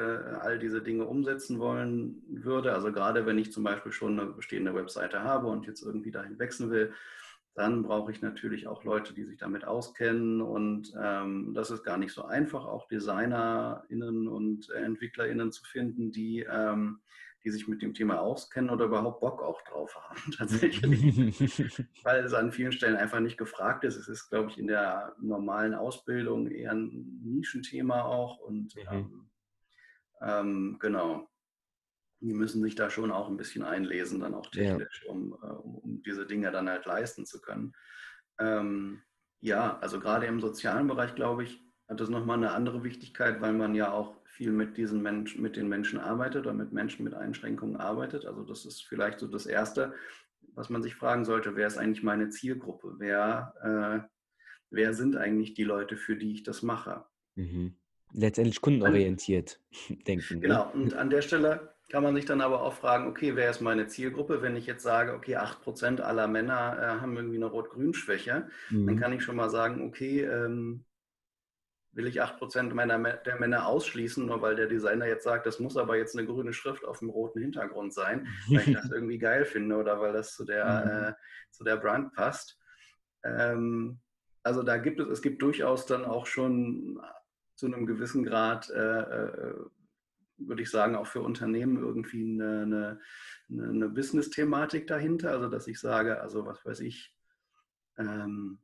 all 0.40 0.58
diese 0.58 0.82
Dinge 0.82 1.06
umsetzen 1.06 1.58
wollen 1.58 2.22
würde, 2.28 2.74
also 2.74 2.92
gerade 2.92 3.24
wenn 3.24 3.38
ich 3.38 3.52
zum 3.52 3.64
Beispiel 3.64 3.92
schon 3.92 4.20
eine 4.20 4.30
bestehende 4.30 4.74
Webseite 4.74 5.22
habe 5.22 5.46
und 5.46 5.66
jetzt 5.66 5.82
irgendwie 5.82 6.10
dahin 6.10 6.38
wechseln 6.38 6.70
will, 6.70 6.92
dann 7.58 7.82
brauche 7.82 8.12
ich 8.12 8.22
natürlich 8.22 8.68
auch 8.68 8.84
Leute, 8.84 9.12
die 9.14 9.24
sich 9.24 9.38
damit 9.38 9.64
auskennen. 9.64 10.40
Und 10.40 10.94
ähm, 11.00 11.52
das 11.54 11.70
ist 11.70 11.82
gar 11.82 11.98
nicht 11.98 12.12
so 12.12 12.24
einfach, 12.24 12.64
auch 12.64 12.86
DesignerInnen 12.88 14.28
und 14.28 14.70
EntwicklerInnen 14.70 15.50
zu 15.50 15.64
finden, 15.64 16.12
die 16.12 16.46
ähm, 16.48 17.00
die 17.44 17.50
sich 17.50 17.68
mit 17.68 17.82
dem 17.82 17.94
Thema 17.94 18.20
auskennen 18.20 18.70
oder 18.70 18.86
überhaupt 18.86 19.20
Bock 19.20 19.42
auch 19.42 19.62
drauf 19.62 19.94
haben, 19.94 20.32
tatsächlich. 20.36 21.00
Weil 22.04 22.24
es 22.24 22.34
an 22.34 22.52
vielen 22.52 22.72
Stellen 22.72 22.96
einfach 22.96 23.20
nicht 23.20 23.38
gefragt 23.38 23.84
ist. 23.84 23.96
Es 23.96 24.08
ist, 24.08 24.28
glaube 24.28 24.50
ich, 24.50 24.58
in 24.58 24.66
der 24.66 25.14
normalen 25.20 25.74
Ausbildung 25.74 26.48
eher 26.50 26.72
ein 26.72 27.20
Nischenthema 27.22 28.02
auch. 28.02 28.38
Und 28.40 28.74
mhm. 28.74 28.82
ähm, 28.90 29.30
ähm, 30.20 30.76
genau, 30.80 31.28
die 32.20 32.34
müssen 32.34 32.62
sich 32.62 32.74
da 32.74 32.90
schon 32.90 33.10
auch 33.10 33.28
ein 33.28 33.36
bisschen 33.36 33.62
einlesen, 33.62 34.20
dann 34.20 34.34
auch 34.34 34.50
technisch, 34.50 35.02
ja. 35.04 35.12
um, 35.12 35.32
äh, 35.42 35.46
um, 35.46 35.74
um, 35.76 36.02
diese 36.02 36.26
Dinge 36.26 36.50
dann 36.50 36.68
halt 36.68 36.84
leisten 36.86 37.26
zu 37.26 37.40
können. 37.40 37.72
Ähm, 38.38 39.02
ja, 39.40 39.78
also 39.78 40.00
gerade 40.00 40.26
im 40.26 40.40
sozialen 40.40 40.88
Bereich, 40.88 41.14
glaube 41.14 41.44
ich, 41.44 41.62
hat 41.88 42.00
das 42.00 42.08
nochmal 42.08 42.36
eine 42.36 42.52
andere 42.52 42.82
Wichtigkeit, 42.82 43.40
weil 43.40 43.52
man 43.52 43.74
ja 43.74 43.92
auch 43.92 44.16
viel 44.26 44.52
mit 44.52 44.76
diesen 44.76 45.02
Menschen, 45.02 45.42
mit 45.42 45.56
den 45.56 45.68
Menschen 45.68 45.98
arbeitet 45.98 46.46
oder 46.46 46.54
mit 46.54 46.72
Menschen 46.72 47.04
mit 47.04 47.14
Einschränkungen 47.14 47.76
arbeitet. 47.76 48.26
Also 48.26 48.44
das 48.44 48.66
ist 48.66 48.82
vielleicht 48.82 49.20
so 49.20 49.26
das 49.26 49.46
Erste, 49.46 49.94
was 50.54 50.70
man 50.70 50.82
sich 50.82 50.94
fragen 50.94 51.24
sollte, 51.24 51.56
wer 51.56 51.66
ist 51.66 51.78
eigentlich 51.78 52.02
meine 52.02 52.30
Zielgruppe? 52.30 52.96
Wer, 52.98 53.54
äh, 53.62 54.08
wer 54.70 54.94
sind 54.94 55.16
eigentlich 55.16 55.54
die 55.54 55.64
Leute, 55.64 55.96
für 55.96 56.16
die 56.16 56.32
ich 56.32 56.42
das 56.42 56.62
mache? 56.62 57.04
Mhm. 57.36 57.76
Letztendlich 58.12 58.60
kundenorientiert 58.60 59.60
denken. 60.06 60.34
Ne? 60.34 60.40
Genau, 60.40 60.70
und 60.72 60.94
an 60.94 61.10
der 61.10 61.22
Stelle 61.22 61.74
kann 61.88 62.02
man 62.02 62.14
sich 62.14 62.26
dann 62.26 62.42
aber 62.42 62.62
auch 62.62 62.74
fragen, 62.74 63.08
okay, 63.08 63.34
wer 63.34 63.48
ist 63.48 63.60
meine 63.60 63.86
Zielgruppe? 63.86 64.42
Wenn 64.42 64.56
ich 64.56 64.66
jetzt 64.66 64.82
sage, 64.82 65.14
okay, 65.14 65.36
8% 65.36 66.00
aller 66.00 66.28
Männer 66.28 66.76
äh, 66.78 67.00
haben 67.00 67.16
irgendwie 67.16 67.36
eine 67.36 67.46
Rot-Grün-Schwäche, 67.46 68.48
mhm. 68.70 68.86
dann 68.86 69.00
kann 69.00 69.12
ich 69.12 69.22
schon 69.22 69.36
mal 69.36 69.48
sagen, 69.48 69.86
okay, 69.86 70.22
ähm, 70.22 70.84
will 71.92 72.06
ich 72.06 72.22
8% 72.22 72.74
meiner, 72.74 72.98
der 72.98 73.40
Männer 73.40 73.66
ausschließen, 73.66 74.26
nur 74.26 74.42
weil 74.42 74.54
der 74.54 74.66
Designer 74.66 75.06
jetzt 75.06 75.24
sagt, 75.24 75.46
das 75.46 75.60
muss 75.60 75.78
aber 75.78 75.96
jetzt 75.96 76.16
eine 76.16 76.26
grüne 76.26 76.52
Schrift 76.52 76.84
auf 76.84 76.98
dem 76.98 77.08
roten 77.08 77.40
Hintergrund 77.40 77.94
sein, 77.94 78.28
weil 78.48 78.68
ich 78.68 78.74
das 78.74 78.90
irgendwie 78.92 79.18
geil 79.18 79.46
finde 79.46 79.76
oder 79.76 79.98
weil 80.00 80.12
das 80.12 80.34
zu 80.34 80.44
der, 80.44 80.84
mhm. 80.84 80.90
äh, 80.90 81.12
zu 81.50 81.64
der 81.64 81.76
Brand 81.76 82.12
passt. 82.12 82.58
Ähm, 83.24 83.98
also 84.42 84.62
da 84.62 84.76
gibt 84.76 85.00
es, 85.00 85.08
es 85.08 85.22
gibt 85.22 85.40
durchaus 85.40 85.86
dann 85.86 86.04
auch 86.04 86.26
schon 86.26 87.00
zu 87.56 87.66
einem 87.66 87.86
gewissen 87.86 88.24
Grad 88.24 88.68
äh, 88.70 89.00
äh 89.00 89.54
würde 90.38 90.62
ich 90.62 90.70
sagen, 90.70 90.96
auch 90.96 91.06
für 91.06 91.20
Unternehmen 91.20 91.78
irgendwie 91.78 92.22
eine, 92.22 93.00
eine, 93.48 93.68
eine 93.68 93.88
Business-Thematik 93.88 94.86
dahinter. 94.86 95.30
Also, 95.32 95.48
dass 95.48 95.66
ich 95.66 95.80
sage, 95.80 96.20
also 96.20 96.46
was 96.46 96.64
weiß 96.64 96.80
ich, 96.80 97.14
ähm, 97.98 98.58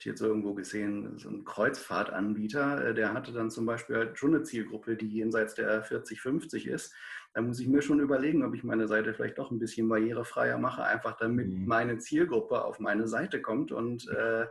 ich 0.00 0.06
jetzt 0.06 0.22
irgendwo 0.22 0.54
gesehen, 0.54 1.18
so 1.18 1.28
ein 1.28 1.44
Kreuzfahrtanbieter, 1.44 2.86
äh, 2.86 2.94
der 2.94 3.12
hatte 3.12 3.32
dann 3.32 3.50
zum 3.50 3.66
Beispiel 3.66 3.96
halt 3.96 4.18
schon 4.18 4.34
eine 4.34 4.44
Zielgruppe, 4.44 4.96
die 4.96 5.08
jenseits 5.08 5.54
der 5.54 5.82
40, 5.82 6.20
50 6.20 6.66
ist. 6.68 6.94
Da 7.34 7.42
muss 7.42 7.60
ich 7.60 7.68
mir 7.68 7.82
schon 7.82 8.00
überlegen, 8.00 8.42
ob 8.42 8.54
ich 8.54 8.64
meine 8.64 8.88
Seite 8.88 9.12
vielleicht 9.12 9.38
doch 9.38 9.50
ein 9.50 9.58
bisschen 9.58 9.88
barrierefreier 9.88 10.58
mache, 10.58 10.82
einfach 10.82 11.16
damit 11.18 11.48
mhm. 11.48 11.66
meine 11.66 11.98
Zielgruppe 11.98 12.64
auf 12.64 12.80
meine 12.80 13.06
Seite 13.08 13.42
kommt 13.42 13.72
und 13.72 14.08
äh, 14.08 14.46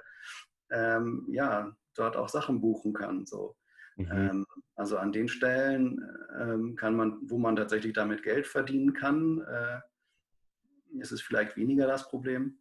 ähm, 0.71 1.27
ja, 1.31 1.75
dort 1.95 2.15
auch 2.15 2.29
Sachen 2.29 2.61
buchen 2.61 2.93
kann. 2.93 3.25
So. 3.25 3.55
Mhm. 3.99 4.11
Ähm, 4.11 4.45
also 4.75 4.97
an 4.97 5.11
den 5.11 5.27
Stellen 5.27 6.01
ähm, 6.39 6.75
kann 6.75 6.95
man, 6.95 7.19
wo 7.23 7.37
man 7.37 7.55
tatsächlich 7.55 7.93
damit 7.93 8.23
Geld 8.23 8.47
verdienen 8.47 8.93
kann, 8.93 9.41
äh, 9.41 9.79
ist 10.99 11.11
es 11.11 11.21
vielleicht 11.21 11.57
weniger 11.57 11.85
das 11.85 12.07
Problem. 12.07 12.59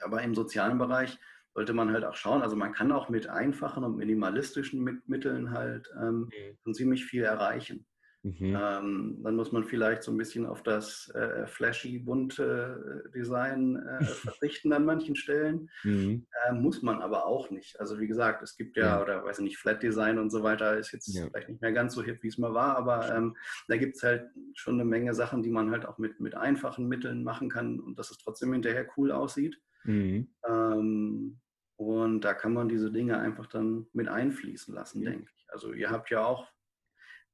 Aber 0.00 0.22
im 0.22 0.34
sozialen 0.34 0.78
Bereich 0.78 1.18
sollte 1.54 1.72
man 1.72 1.92
halt 1.92 2.04
auch 2.04 2.14
schauen. 2.14 2.42
Also 2.42 2.56
man 2.56 2.72
kann 2.72 2.92
auch 2.92 3.08
mit 3.08 3.26
einfachen 3.26 3.84
und 3.84 3.96
minimalistischen 3.96 5.02
Mitteln 5.06 5.50
halt 5.50 5.90
ähm, 5.96 6.20
mhm. 6.20 6.58
schon 6.62 6.74
ziemlich 6.74 7.04
viel 7.06 7.24
erreichen. 7.24 7.86
Mhm. 8.22 8.54
Ähm, 8.54 9.20
dann 9.22 9.36
muss 9.36 9.50
man 9.50 9.64
vielleicht 9.64 10.02
so 10.02 10.12
ein 10.12 10.18
bisschen 10.18 10.44
auf 10.44 10.62
das 10.62 11.10
äh, 11.14 11.46
flashy, 11.46 11.98
bunte 11.98 13.04
äh, 13.06 13.10
Design 13.12 13.76
äh, 13.76 14.04
verzichten 14.04 14.72
an 14.74 14.84
manchen 14.84 15.16
Stellen. 15.16 15.70
Mhm. 15.84 16.26
Äh, 16.46 16.52
muss 16.52 16.82
man 16.82 17.00
aber 17.00 17.26
auch 17.26 17.50
nicht. 17.50 17.80
Also 17.80 17.98
wie 17.98 18.06
gesagt, 18.06 18.42
es 18.42 18.56
gibt 18.56 18.76
ja, 18.76 18.96
ja. 18.96 19.02
oder 19.02 19.24
weiß 19.24 19.38
ich 19.38 19.44
nicht, 19.44 19.58
Flat 19.58 19.82
Design 19.82 20.18
und 20.18 20.30
so 20.30 20.42
weiter 20.42 20.76
ist 20.76 20.92
jetzt 20.92 21.14
ja. 21.14 21.26
vielleicht 21.28 21.48
nicht 21.48 21.62
mehr 21.62 21.72
ganz 21.72 21.94
so 21.94 22.02
hip, 22.02 22.22
wie 22.22 22.28
es 22.28 22.36
mal 22.36 22.52
war, 22.52 22.76
aber 22.76 23.14
ähm, 23.14 23.36
da 23.68 23.78
gibt 23.78 23.96
es 23.96 24.02
halt 24.02 24.28
schon 24.54 24.74
eine 24.74 24.84
Menge 24.84 25.14
Sachen, 25.14 25.42
die 25.42 25.50
man 25.50 25.70
halt 25.70 25.86
auch 25.86 25.96
mit, 25.96 26.20
mit 26.20 26.34
einfachen 26.34 26.88
Mitteln 26.88 27.24
machen 27.24 27.48
kann 27.48 27.80
und 27.80 27.98
dass 27.98 28.10
es 28.10 28.18
trotzdem 28.18 28.52
hinterher 28.52 28.86
cool 28.98 29.12
aussieht. 29.12 29.58
Mhm. 29.84 30.28
Ähm, 30.46 31.40
und 31.76 32.20
da 32.20 32.34
kann 32.34 32.52
man 32.52 32.68
diese 32.68 32.92
Dinge 32.92 33.18
einfach 33.18 33.46
dann 33.46 33.86
mit 33.94 34.08
einfließen 34.08 34.74
lassen, 34.74 35.02
denke 35.02 35.30
ich. 35.34 35.46
Also 35.48 35.72
ihr 35.72 35.90
habt 35.90 36.10
ja 36.10 36.22
auch 36.26 36.46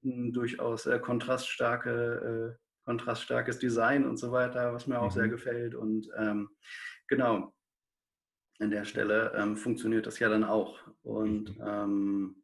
durchaus 0.03 0.87
äh, 0.87 0.99
kontraststarke, 0.99 2.57
äh, 2.57 2.63
kontraststarkes 2.85 3.59
Design 3.59 4.05
und 4.05 4.17
so 4.17 4.33
weiter, 4.33 4.73
was 4.73 4.87
mir 4.87 5.01
auch 5.01 5.11
mhm. 5.11 5.19
sehr 5.19 5.29
gefällt. 5.29 5.75
Und 5.75 6.09
ähm, 6.17 6.51
genau, 7.09 7.53
an 8.59 8.71
der 8.71 8.85
Stelle 8.85 9.33
ähm, 9.37 9.57
funktioniert 9.57 10.07
das 10.07 10.19
ja 10.19 10.29
dann 10.29 10.45
auch. 10.45 10.79
Und 11.03 11.59
mhm. 11.59 11.65
ähm, 11.67 12.43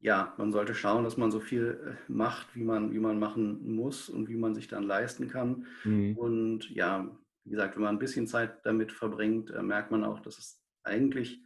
ja, 0.00 0.34
man 0.38 0.52
sollte 0.52 0.74
schauen, 0.74 1.04
dass 1.04 1.16
man 1.16 1.30
so 1.30 1.40
viel 1.40 1.80
äh, 1.84 2.12
macht, 2.12 2.54
wie 2.54 2.62
man, 2.62 2.92
wie 2.92 3.00
man 3.00 3.18
machen 3.18 3.74
muss 3.74 4.08
und 4.08 4.28
wie 4.28 4.36
man 4.36 4.54
sich 4.54 4.68
dann 4.68 4.84
leisten 4.84 5.28
kann. 5.28 5.66
Mhm. 5.84 6.16
Und 6.16 6.70
ja, 6.70 7.10
wie 7.44 7.50
gesagt, 7.50 7.74
wenn 7.74 7.82
man 7.82 7.96
ein 7.96 8.00
bisschen 8.00 8.26
Zeit 8.26 8.64
damit 8.64 8.92
verbringt, 8.92 9.50
äh, 9.50 9.62
merkt 9.62 9.90
man 9.90 10.04
auch, 10.04 10.20
dass 10.20 10.38
es 10.38 10.62
eigentlich 10.84 11.42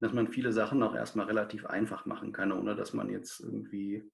dass 0.00 0.12
man 0.12 0.28
viele 0.28 0.52
Sachen 0.52 0.82
auch 0.82 0.94
erstmal 0.94 1.26
relativ 1.26 1.66
einfach 1.66 2.06
machen 2.06 2.32
kann, 2.32 2.52
ohne 2.52 2.74
dass 2.74 2.92
man 2.92 3.08
jetzt 3.08 3.40
irgendwie 3.40 4.10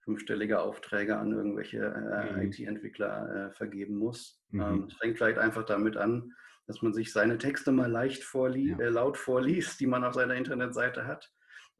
fünfstellige 0.00 0.60
Aufträge 0.60 1.16
an 1.16 1.32
irgendwelche 1.32 1.78
äh, 1.78 2.32
mhm. 2.32 2.42
IT-Entwickler 2.42 3.48
äh, 3.48 3.50
vergeben 3.52 3.96
muss. 3.96 4.42
Mhm. 4.50 4.60
Ähm, 4.60 4.86
es 4.88 4.94
fängt 4.94 5.16
vielleicht 5.16 5.38
einfach 5.38 5.64
damit 5.64 5.96
an, 5.96 6.32
dass 6.66 6.82
man 6.82 6.92
sich 6.92 7.12
seine 7.12 7.38
Texte 7.38 7.72
mal 7.72 7.90
leicht 7.90 8.24
vorlie 8.24 8.72
ja. 8.72 8.78
äh, 8.78 8.88
laut 8.88 9.16
vorliest, 9.16 9.80
die 9.80 9.86
man 9.86 10.04
auf 10.04 10.14
seiner 10.14 10.34
Internetseite 10.34 11.06
hat 11.06 11.32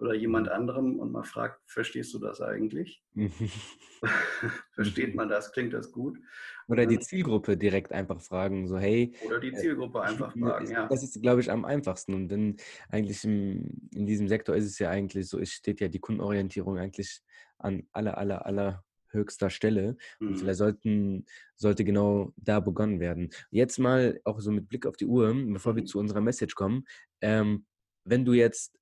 oder 0.03 0.15
jemand 0.15 0.49
anderem 0.49 0.99
und 0.99 1.13
mal 1.13 1.23
fragt, 1.23 1.61
verstehst 1.67 2.13
du 2.13 2.19
das 2.19 2.41
eigentlich? 2.41 3.03
Versteht 4.73 5.15
man 5.15 5.29
das? 5.29 5.53
Klingt 5.53 5.73
das 5.73 5.93
gut? 5.93 6.19
Oder 6.67 6.87
die 6.87 6.99
Zielgruppe 6.99 7.57
direkt 7.57 7.93
einfach 7.93 8.21
fragen, 8.21 8.67
so 8.67 8.79
hey. 8.79 9.15
Oder 9.25 9.39
die 9.39 9.53
äh, 9.53 9.55
Zielgruppe 9.55 9.99
äh, 9.99 10.03
einfach 10.03 10.37
fragen, 10.37 10.71
ja. 10.71 10.89
Das 10.89 11.05
ist, 11.05 11.23
glaube 11.23 11.41
ich, 11.41 11.51
am 11.51 11.65
einfachsten. 11.65 12.15
Und 12.15 12.29
dann 12.29 12.57
eigentlich 12.89 13.23
im, 13.25 13.89
in 13.95 14.07
diesem 14.07 14.29
Sektor 14.29 14.57
ist 14.57 14.67
es 14.67 14.79
ja 14.81 14.91
eigentlich 14.91 15.29
so, 15.29 15.39
es 15.39 15.53
steht 15.53 15.81
ja 15.81 15.87
die 15.87 16.01
Kundenorientierung 16.01 16.79
eigentlich 16.79 17.21
an 17.59 17.87
aller, 17.93 18.19
aller, 18.19 18.45
aller 18.45 18.85
höchster 19.11 19.51
Stelle. 19.51 19.97
Und 20.19 20.31
mhm. 20.31 20.37
vielleicht 20.37 20.59
sollten, 20.59 21.27
sollte 21.55 21.85
genau 21.85 22.33
da 22.37 22.59
begonnen 22.59 22.99
werden. 22.99 23.31
Jetzt 23.51 23.79
mal 23.79 24.21
auch 24.25 24.41
so 24.41 24.51
mit 24.51 24.69
Blick 24.69 24.85
auf 24.85 24.97
die 24.97 25.07
Uhr, 25.07 25.33
bevor 25.33 25.77
wir 25.77 25.83
mhm. 25.83 25.87
zu 25.87 26.01
unserer 26.01 26.21
Message 26.21 26.57
kommen. 26.57 26.87
Ähm, 27.21 27.67
wenn 28.05 28.25
du 28.25 28.33
jetzt 28.33 28.77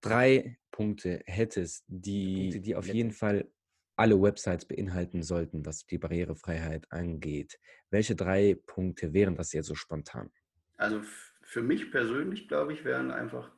drei 0.00 0.58
Punkte 0.70 1.22
hättest, 1.26 1.84
die, 1.88 2.60
die 2.60 2.74
auf 2.74 2.86
jeden 2.86 3.12
Fall 3.12 3.50
alle 3.96 4.20
Websites 4.20 4.64
beinhalten 4.64 5.22
sollten, 5.22 5.66
was 5.66 5.84
die 5.84 5.98
Barrierefreiheit 5.98 6.90
angeht, 6.90 7.58
welche 7.90 8.16
drei 8.16 8.58
Punkte 8.66 9.12
wären 9.12 9.36
das 9.36 9.52
jetzt 9.52 9.66
so 9.66 9.74
spontan? 9.74 10.30
Also 10.78 11.02
für 11.42 11.62
mich 11.62 11.90
persönlich, 11.90 12.48
glaube 12.48 12.72
ich, 12.72 12.84
wären 12.84 13.10
einfach 13.10 13.50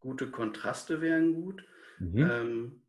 gute 0.00 0.30
Kontraste 0.30 1.00
wären 1.00 1.34
gut, 1.34 1.64
mhm. 2.00 2.18
ähm, 2.18 2.82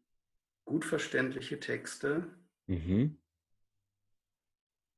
gut 0.65 0.86
verständliche 0.86 1.60
Texte 1.60 2.26
mhm. 2.65 3.20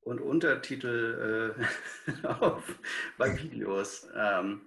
und 0.02 0.22
Untertitel 0.22 1.56
äh, 2.08 2.28
auf, 2.28 2.80
bei 3.18 3.38
Videos. 3.38 4.08
Ähm, 4.16 4.62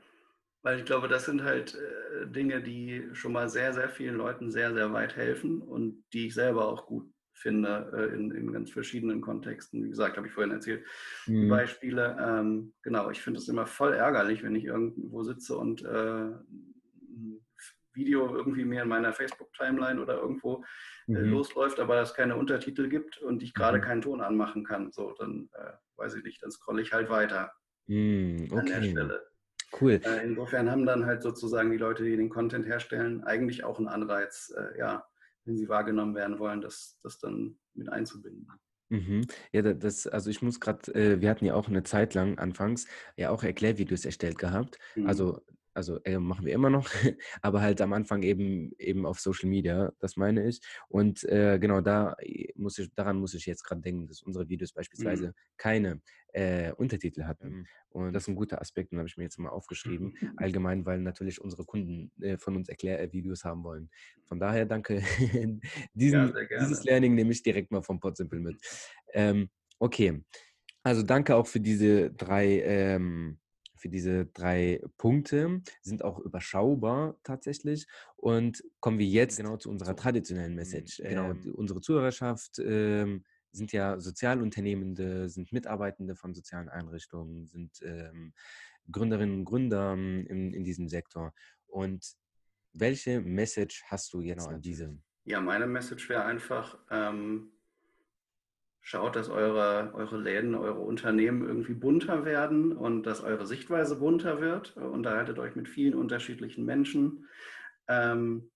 weil 0.67 0.81
ich 0.81 0.85
glaube, 0.85 1.07
das 1.07 1.27
sind 1.27 1.45
halt 1.45 1.77
äh, 1.77 2.27
Dinge, 2.27 2.61
die 2.61 3.09
schon 3.13 3.33
mal 3.33 3.49
sehr, 3.49 3.73
sehr 3.73 3.89
vielen 3.89 4.17
Leuten 4.17 4.51
sehr, 4.51 4.75
sehr 4.75 4.93
weit 4.93 5.15
helfen 5.15 5.63
und 5.63 6.03
die 6.13 6.27
ich 6.27 6.35
selber 6.35 6.67
auch 6.67 6.87
gut 6.87 7.09
finde 7.35 7.93
äh, 7.95 8.13
in, 8.13 8.33
in 8.33 8.53
ganz 8.53 8.73
verschiedenen 8.73 9.21
Kontexten. 9.21 9.85
Wie 9.85 9.91
gesagt, 9.91 10.17
habe 10.17 10.27
ich 10.27 10.33
vorhin 10.33 10.53
erzählt, 10.53 10.85
mhm. 11.27 11.49
Beispiele. 11.49 12.17
Ähm, 12.21 12.75
genau, 12.83 13.11
ich 13.11 13.23
finde 13.23 13.39
es 13.39 13.47
immer 13.47 13.65
voll 13.65 13.93
ärgerlich, 13.93 14.43
wenn 14.43 14.57
ich 14.57 14.65
irgendwo 14.65 15.23
sitze 15.23 15.57
und 15.57 15.85
äh, 15.85 16.33
ein 16.33 17.47
Video 17.93 18.35
irgendwie 18.35 18.65
mir 18.65 18.83
in 18.83 18.89
meiner 18.89 19.13
Facebook-Timeline 19.13 20.03
oder 20.03 20.21
irgendwo 20.21 20.65
äh, 21.07 21.13
mhm. 21.13 21.31
losläuft, 21.31 21.79
aber 21.79 22.01
es 22.01 22.13
keine 22.13 22.35
Untertitel 22.35 22.89
gibt 22.89 23.19
und 23.19 23.41
ich 23.45 23.55
gerade 23.55 23.79
mhm. 23.79 23.83
keinen 23.83 24.03
Ton 24.03 24.21
anmachen 24.21 24.65
kann. 24.65 24.91
So, 24.91 25.15
dann 25.17 25.49
äh, 25.53 25.75
weiß 25.95 26.17
ich 26.17 26.25
nicht, 26.25 26.43
dann 26.43 26.51
scrolle 26.51 26.83
ich 26.83 26.93
halt 26.93 27.09
weiter 27.09 27.53
okay. 27.85 28.49
Mhm, 28.51 28.59
an 28.59 28.67
der 28.67 28.83
Stelle. 28.83 29.36
Cool. 29.81 30.01
Äh, 30.05 30.25
insofern 30.25 30.71
haben 30.71 30.87
dann 30.87 31.07
halt 31.07 31.23
sozusagen 31.23 31.71
die 31.71 31.77
Leute, 31.77 32.05
die 32.05 32.17
den 32.17 32.31
Content 32.31 32.67
herstellen, 32.67 33.25
eigentlich 33.25 33.65
auch 33.65 33.79
einen 33.79 33.89
Anreiz, 33.89 34.53
äh, 34.57 34.79
ja, 34.79 35.07
wenn 35.45 35.57
sie 35.57 35.69
wahrgenommen 35.69 36.15
werden 36.15 36.39
wollen, 36.39 36.61
das, 36.61 36.99
das 37.03 37.19
dann 37.19 37.59
mit 37.75 37.89
einzubinden. 37.89 38.49
Mhm. 38.89 39.27
Ja, 39.53 39.63
das, 39.63 40.07
also 40.07 40.31
ich 40.31 40.43
muss 40.43 40.61
gerade, 40.61 40.95
äh, 40.95 41.21
wir 41.21 41.29
hatten 41.29 41.45
ja 41.45 41.55
auch 41.55 41.69
eine 41.69 41.83
Zeit 41.83 42.15
lang 42.15 42.39
anfangs 42.39 42.87
ja 43.17 43.31
auch 43.31 43.43
Erklärvideos 43.43 44.05
erstellt 44.05 44.39
gehabt. 44.39 44.79
Mhm. 44.95 45.09
Also 45.09 45.43
also 45.77 46.03
äh, 46.05 46.19
machen 46.19 46.47
wir 46.47 46.55
immer 46.55 46.71
noch, 46.71 46.89
aber 47.43 47.61
halt 47.61 47.83
am 47.83 47.93
Anfang 47.93 48.23
eben 48.23 48.73
eben 48.79 49.05
auf 49.05 49.21
Social 49.21 49.51
Media, 49.51 49.93
das 49.99 50.17
meine 50.17 50.49
ich. 50.49 50.61
Und 50.89 51.23
äh, 51.25 51.59
genau 51.59 51.83
da 51.83 52.15
äh, 52.21 52.51
muss 52.57 52.79
ich, 52.79 52.89
daran 52.95 53.19
muss 53.19 53.35
ich 53.35 53.45
jetzt 53.45 53.63
gerade 53.63 53.83
denken, 53.83 54.07
dass 54.07 54.23
unsere 54.23 54.49
Videos 54.49 54.73
mhm. 54.73 54.77
beispielsweise 54.77 55.27
mhm. 55.29 55.33
keine 55.59 56.01
äh, 56.37 56.73
Untertitel 56.73 57.25
hatten. 57.25 57.49
Mhm. 57.49 57.67
Und 57.89 58.13
das 58.13 58.25
ist 58.25 58.29
ein 58.29 58.35
guter 58.35 58.61
Aspekt, 58.61 58.93
den 58.93 58.99
habe 58.99 59.09
ich 59.09 59.17
mir 59.17 59.25
jetzt 59.25 59.39
mal 59.39 59.49
aufgeschrieben. 59.49 60.15
Allgemein, 60.37 60.85
weil 60.85 61.01
natürlich 61.01 61.41
unsere 61.41 61.65
Kunden 61.65 62.13
äh, 62.21 62.37
von 62.37 62.57
uns 62.57 62.69
Erklärvideos 62.69 63.45
haben 63.45 63.65
wollen. 63.65 63.91
Von 64.25 64.39
daher 64.39 64.67
danke. 64.67 65.01
Diesen, 65.95 66.35
ja, 66.35 66.59
dieses 66.61 66.85
Learning 66.85 67.15
nehme 67.15 67.33
ich 67.33 67.43
direkt 67.43 67.71
mal 67.71 67.83
vom 67.83 68.01
Podsimple 68.01 68.41
mit. 68.41 68.61
Ähm, 69.15 69.49
okay. 69.79 70.23
Also 70.83 71.03
danke 71.03 71.37
auch 71.37 71.47
für 71.47 71.61
diese 71.61 72.11
drei 72.11 72.61
ähm, 72.61 73.39
für 73.77 73.89
diese 73.89 74.27
drei 74.27 74.83
Punkte, 74.99 75.63
sind 75.81 76.05
auch 76.05 76.19
überschaubar 76.19 77.19
tatsächlich. 77.23 77.87
Und 78.17 78.63
kommen 78.81 78.99
wir 78.99 79.07
jetzt 79.07 79.37
genau 79.37 79.57
zu 79.57 79.71
unserer 79.71 79.97
traditionellen 79.97 80.51
mhm, 80.51 80.57
Message. 80.57 80.99
Genau, 81.03 81.31
ähm, 81.31 81.55
unsere 81.55 81.81
Zuhörerschaft 81.81 82.59
ähm, 82.59 83.25
sind 83.57 83.73
ja 83.73 83.99
Sozialunternehmende, 83.99 85.29
sind 85.29 85.53
Mitarbeitende 85.53 86.15
von 86.15 86.35
sozialen 86.35 86.69
Einrichtungen, 86.69 87.47
sind 87.47 87.81
ähm, 87.83 88.33
Gründerinnen 88.91 89.41
und 89.41 89.45
Gründer 89.45 89.95
in, 89.95 90.53
in 90.53 90.65
diesem 90.65 90.89
Sektor. 90.89 91.33
Und 91.67 92.17
welche 92.73 93.21
Message 93.21 93.83
hast 93.87 94.13
du 94.13 94.21
jetzt 94.21 94.45
genau, 94.45 94.57
an 94.57 94.63
diese? 94.63 94.99
Ja, 95.25 95.41
meine 95.41 95.67
Message 95.67 96.09
wäre 96.09 96.25
einfach, 96.25 96.79
ähm, 96.91 97.51
schaut, 98.81 99.17
dass 99.17 99.29
eure, 99.29 99.93
eure 99.95 100.17
Läden, 100.17 100.55
eure 100.55 100.79
Unternehmen 100.79 101.45
irgendwie 101.45 101.75
bunter 101.75 102.25
werden 102.25 102.71
und 102.73 103.03
dass 103.03 103.21
eure 103.21 103.45
Sichtweise 103.45 103.97
bunter 103.97 104.41
wird. 104.41 104.77
Unterhaltet 104.77 105.41
euch 105.41 105.57
mit 105.57 105.69
vielen 105.69 105.95
unterschiedlichen 105.95 106.65
Menschen. 106.65 107.27
Ähm, 107.89 108.51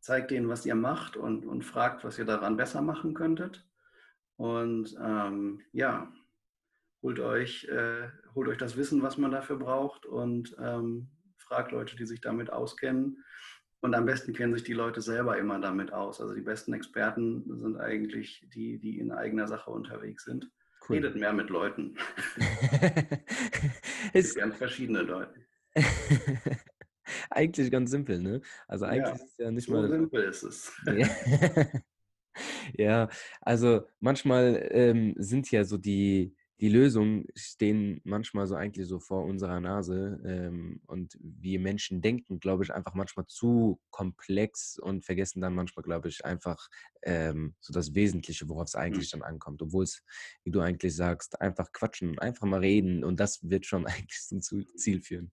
zeigt 0.00 0.30
denen, 0.30 0.48
was 0.48 0.64
ihr 0.64 0.76
macht 0.76 1.16
und, 1.16 1.44
und 1.44 1.64
fragt, 1.64 2.04
was 2.04 2.18
ihr 2.18 2.24
daran 2.24 2.56
besser 2.56 2.80
machen 2.80 3.14
könntet. 3.14 3.66
Und 4.38 4.96
ähm, 5.00 5.60
ja, 5.72 6.10
holt 7.02 7.20
euch, 7.20 7.64
äh, 7.64 8.08
holt 8.34 8.48
euch 8.48 8.58
das 8.58 8.76
Wissen, 8.76 9.02
was 9.02 9.18
man 9.18 9.30
dafür 9.30 9.58
braucht 9.58 10.06
und 10.06 10.56
ähm, 10.58 11.10
fragt 11.36 11.72
Leute, 11.72 11.96
die 11.96 12.06
sich 12.06 12.20
damit 12.20 12.50
auskennen 12.50 13.22
und 13.80 13.94
am 13.94 14.06
besten 14.06 14.32
kennen 14.32 14.54
sich 14.54 14.64
die 14.64 14.72
Leute 14.72 15.00
selber 15.00 15.38
immer 15.38 15.60
damit 15.60 15.92
aus. 15.92 16.20
Also 16.20 16.34
die 16.34 16.40
besten 16.40 16.72
Experten 16.72 17.44
sind 17.58 17.76
eigentlich 17.76 18.48
die, 18.52 18.78
die 18.78 18.98
in 18.98 19.12
eigener 19.12 19.46
Sache 19.46 19.70
unterwegs 19.70 20.24
sind. 20.24 20.50
Cool. 20.88 20.96
Redet 20.96 21.16
mehr 21.16 21.32
mit 21.32 21.48
Leuten. 21.48 21.96
es 24.12 24.34
ganz 24.34 24.56
verschiedene 24.56 25.02
Leute. 25.02 25.34
eigentlich 27.30 27.70
ganz 27.70 27.90
simpel, 27.90 28.20
ne? 28.20 28.40
Also 28.66 28.86
eigentlich 28.86 29.06
ja, 29.06 29.12
ist 29.12 29.32
es 29.32 29.36
ja 29.38 29.50
nicht 29.50 29.66
so 29.66 29.72
mal. 29.72 29.82
So 29.82 29.94
simpel 29.94 30.22
ist 30.24 30.42
es. 30.42 30.72
ja, 32.76 33.08
also 33.40 33.82
manchmal 34.00 34.68
ähm, 34.70 35.14
sind 35.18 35.50
ja 35.50 35.64
so 35.64 35.76
die, 35.78 36.34
die 36.60 36.68
Lösungen 36.68 37.26
stehen 37.34 38.00
manchmal 38.04 38.46
so 38.46 38.56
eigentlich 38.56 38.88
so 38.88 38.98
vor 38.98 39.24
unserer 39.24 39.60
Nase 39.60 40.20
ähm, 40.24 40.80
und 40.86 41.16
wir 41.20 41.60
Menschen 41.60 42.02
denken, 42.02 42.40
glaube 42.40 42.64
ich, 42.64 42.74
einfach 42.74 42.94
manchmal 42.94 43.26
zu 43.26 43.80
komplex 43.90 44.78
und 44.78 45.04
vergessen 45.04 45.40
dann 45.40 45.54
manchmal, 45.54 45.84
glaube 45.84 46.08
ich, 46.08 46.24
einfach 46.24 46.68
ähm, 47.02 47.54
so 47.60 47.72
das 47.72 47.94
Wesentliche, 47.94 48.48
worauf 48.48 48.66
es 48.66 48.74
hm. 48.74 48.80
eigentlich 48.80 49.10
dann 49.10 49.22
ankommt. 49.22 49.62
Obwohl 49.62 49.84
es, 49.84 50.02
wie 50.42 50.50
du 50.50 50.60
eigentlich 50.60 50.96
sagst, 50.96 51.40
einfach 51.40 51.72
quatschen, 51.72 52.18
einfach 52.18 52.46
mal 52.46 52.60
reden 52.60 53.04
und 53.04 53.20
das 53.20 53.48
wird 53.48 53.64
schon 53.64 53.86
eigentlich 53.86 54.20
zum 54.20 54.40
Ziel 54.40 55.00
führen. 55.00 55.30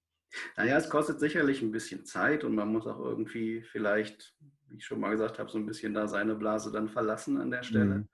Naja, 0.58 0.78
es 0.78 0.90
kostet 0.90 1.20
sicherlich 1.20 1.62
ein 1.62 1.72
bisschen 1.72 2.06
Zeit 2.06 2.44
und 2.44 2.56
man 2.56 2.72
muss 2.72 2.86
auch 2.86 3.00
irgendwie 3.00 3.64
vielleicht, 3.64 4.36
wie 4.70 4.78
ich 4.78 4.86
schon 4.86 5.00
mal 5.00 5.12
gesagt 5.12 5.40
habe, 5.40 5.50
so 5.50 5.58
ein 5.58 5.66
bisschen 5.66 5.94
da 5.94 6.08
seine 6.08 6.36
Blase 6.36 6.72
dann 6.72 6.90
verlassen 6.90 7.38
an 7.40 7.52
der 7.52 7.64
Stelle. 7.64 7.96
Mhm. 7.96 8.10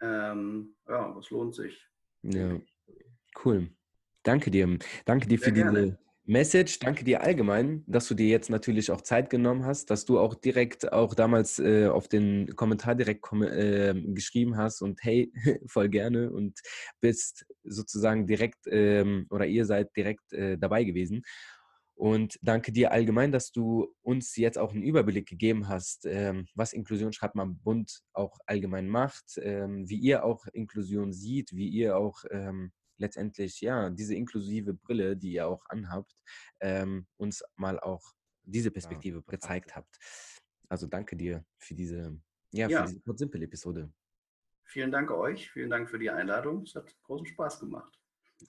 Ähm, 0.00 0.76
ja, 0.88 1.06
aber 1.06 1.20
es 1.20 1.30
lohnt 1.30 1.54
sich. 1.54 1.86
Ja, 2.22 2.60
cool. 3.44 3.70
Danke 4.22 4.50
dir. 4.50 4.78
Danke 5.04 5.28
dir 5.28 5.38
Sehr 5.38 5.48
für 5.48 5.52
gerne. 5.52 5.80
diese 5.80 5.98
Message. 6.24 6.78
Danke 6.80 7.04
dir 7.04 7.22
allgemein, 7.22 7.84
dass 7.86 8.06
du 8.06 8.14
dir 8.14 8.28
jetzt 8.28 8.50
natürlich 8.50 8.90
auch 8.90 9.00
Zeit 9.00 9.30
genommen 9.30 9.64
hast, 9.64 9.90
dass 9.90 10.04
du 10.04 10.18
auch 10.18 10.34
direkt 10.34 10.92
auch 10.92 11.14
damals 11.14 11.58
äh, 11.58 11.86
auf 11.86 12.06
den 12.08 12.54
Kommentar 12.54 12.94
direkt 12.94 13.24
äh, 13.32 13.94
geschrieben 14.08 14.56
hast 14.56 14.82
und 14.82 15.02
hey, 15.02 15.32
voll 15.66 15.88
gerne 15.88 16.30
und 16.30 16.60
bist 17.00 17.46
sozusagen 17.64 18.26
direkt 18.26 18.66
ähm, 18.66 19.26
oder 19.30 19.46
ihr 19.46 19.64
seid 19.64 19.96
direkt 19.96 20.32
äh, 20.34 20.58
dabei 20.58 20.84
gewesen. 20.84 21.22
Und 21.98 22.38
danke 22.42 22.70
dir 22.70 22.92
allgemein, 22.92 23.32
dass 23.32 23.50
du 23.50 23.92
uns 24.02 24.36
jetzt 24.36 24.56
auch 24.56 24.72
einen 24.72 24.84
Überblick 24.84 25.28
gegeben 25.28 25.66
hast, 25.66 26.06
ähm, 26.06 26.46
was 26.54 26.72
Inklusion 26.72 27.12
schreibt 27.12 27.34
man 27.34 27.58
Bund 27.58 28.02
auch 28.12 28.38
allgemein 28.46 28.88
macht, 28.88 29.36
ähm, 29.38 29.88
wie 29.88 29.96
ihr 29.96 30.24
auch 30.24 30.46
Inklusion 30.52 31.12
sieht, 31.12 31.52
wie 31.52 31.68
ihr 31.68 31.96
auch 31.96 32.22
ähm, 32.30 32.70
letztendlich 32.98 33.60
ja 33.60 33.90
diese 33.90 34.14
inklusive 34.14 34.74
Brille, 34.74 35.16
die 35.16 35.32
ihr 35.32 35.48
auch 35.48 35.64
anhabt, 35.68 36.14
uns 37.16 37.44
mal 37.56 37.78
auch 37.78 38.02
diese 38.42 38.72
Perspektive 38.72 39.22
gezeigt 39.22 39.76
habt. 39.76 39.98
Also 40.68 40.86
danke 40.88 41.16
dir 41.16 41.44
für 41.58 41.74
diese 41.74 42.20
ja, 42.52 42.68
ja. 42.68 42.86
für 42.86 42.92
diese 42.92 43.16
simple 43.16 43.44
Episode. 43.44 43.92
Vielen 44.64 44.90
Dank 44.90 45.10
euch, 45.10 45.50
vielen 45.50 45.70
Dank 45.70 45.88
für 45.90 45.98
die 45.98 46.10
Einladung. 46.10 46.62
Es 46.62 46.74
hat 46.74 46.94
großen 47.02 47.26
Spaß 47.26 47.60
gemacht. 47.60 47.97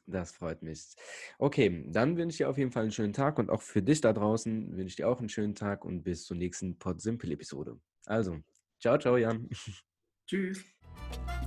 Das 0.06 0.32
freut 0.32 0.62
mich. 0.62 0.96
Okay, 1.38 1.86
dann 1.88 2.18
wünsche 2.18 2.34
ich 2.34 2.38
dir 2.38 2.50
auf 2.50 2.58
jeden 2.58 2.72
Fall 2.72 2.84
einen 2.84 2.92
schönen 2.92 3.14
Tag 3.14 3.40
und 3.40 3.50
auch 3.50 3.62
für 3.62 3.82
dich 3.82 4.02
da 4.02 4.14
draußen 4.14 4.76
wünsche 4.76 4.88
ich 4.88 4.96
dir 4.96 5.08
auch 5.08 5.20
einen 5.20 5.30
schönen 5.30 5.56
Tag 5.56 5.86
und 5.86 6.04
bis 6.04 6.26
zur 6.26 6.38
nächsten 6.38 6.78
Pod 6.78 7.02
Simple 7.02 7.34
Episode. 7.34 7.80
Also, 8.06 8.40
ciao, 8.80 8.98
ciao, 8.98 9.18
Jan. 9.18 9.50
Tschüss. 10.28 10.64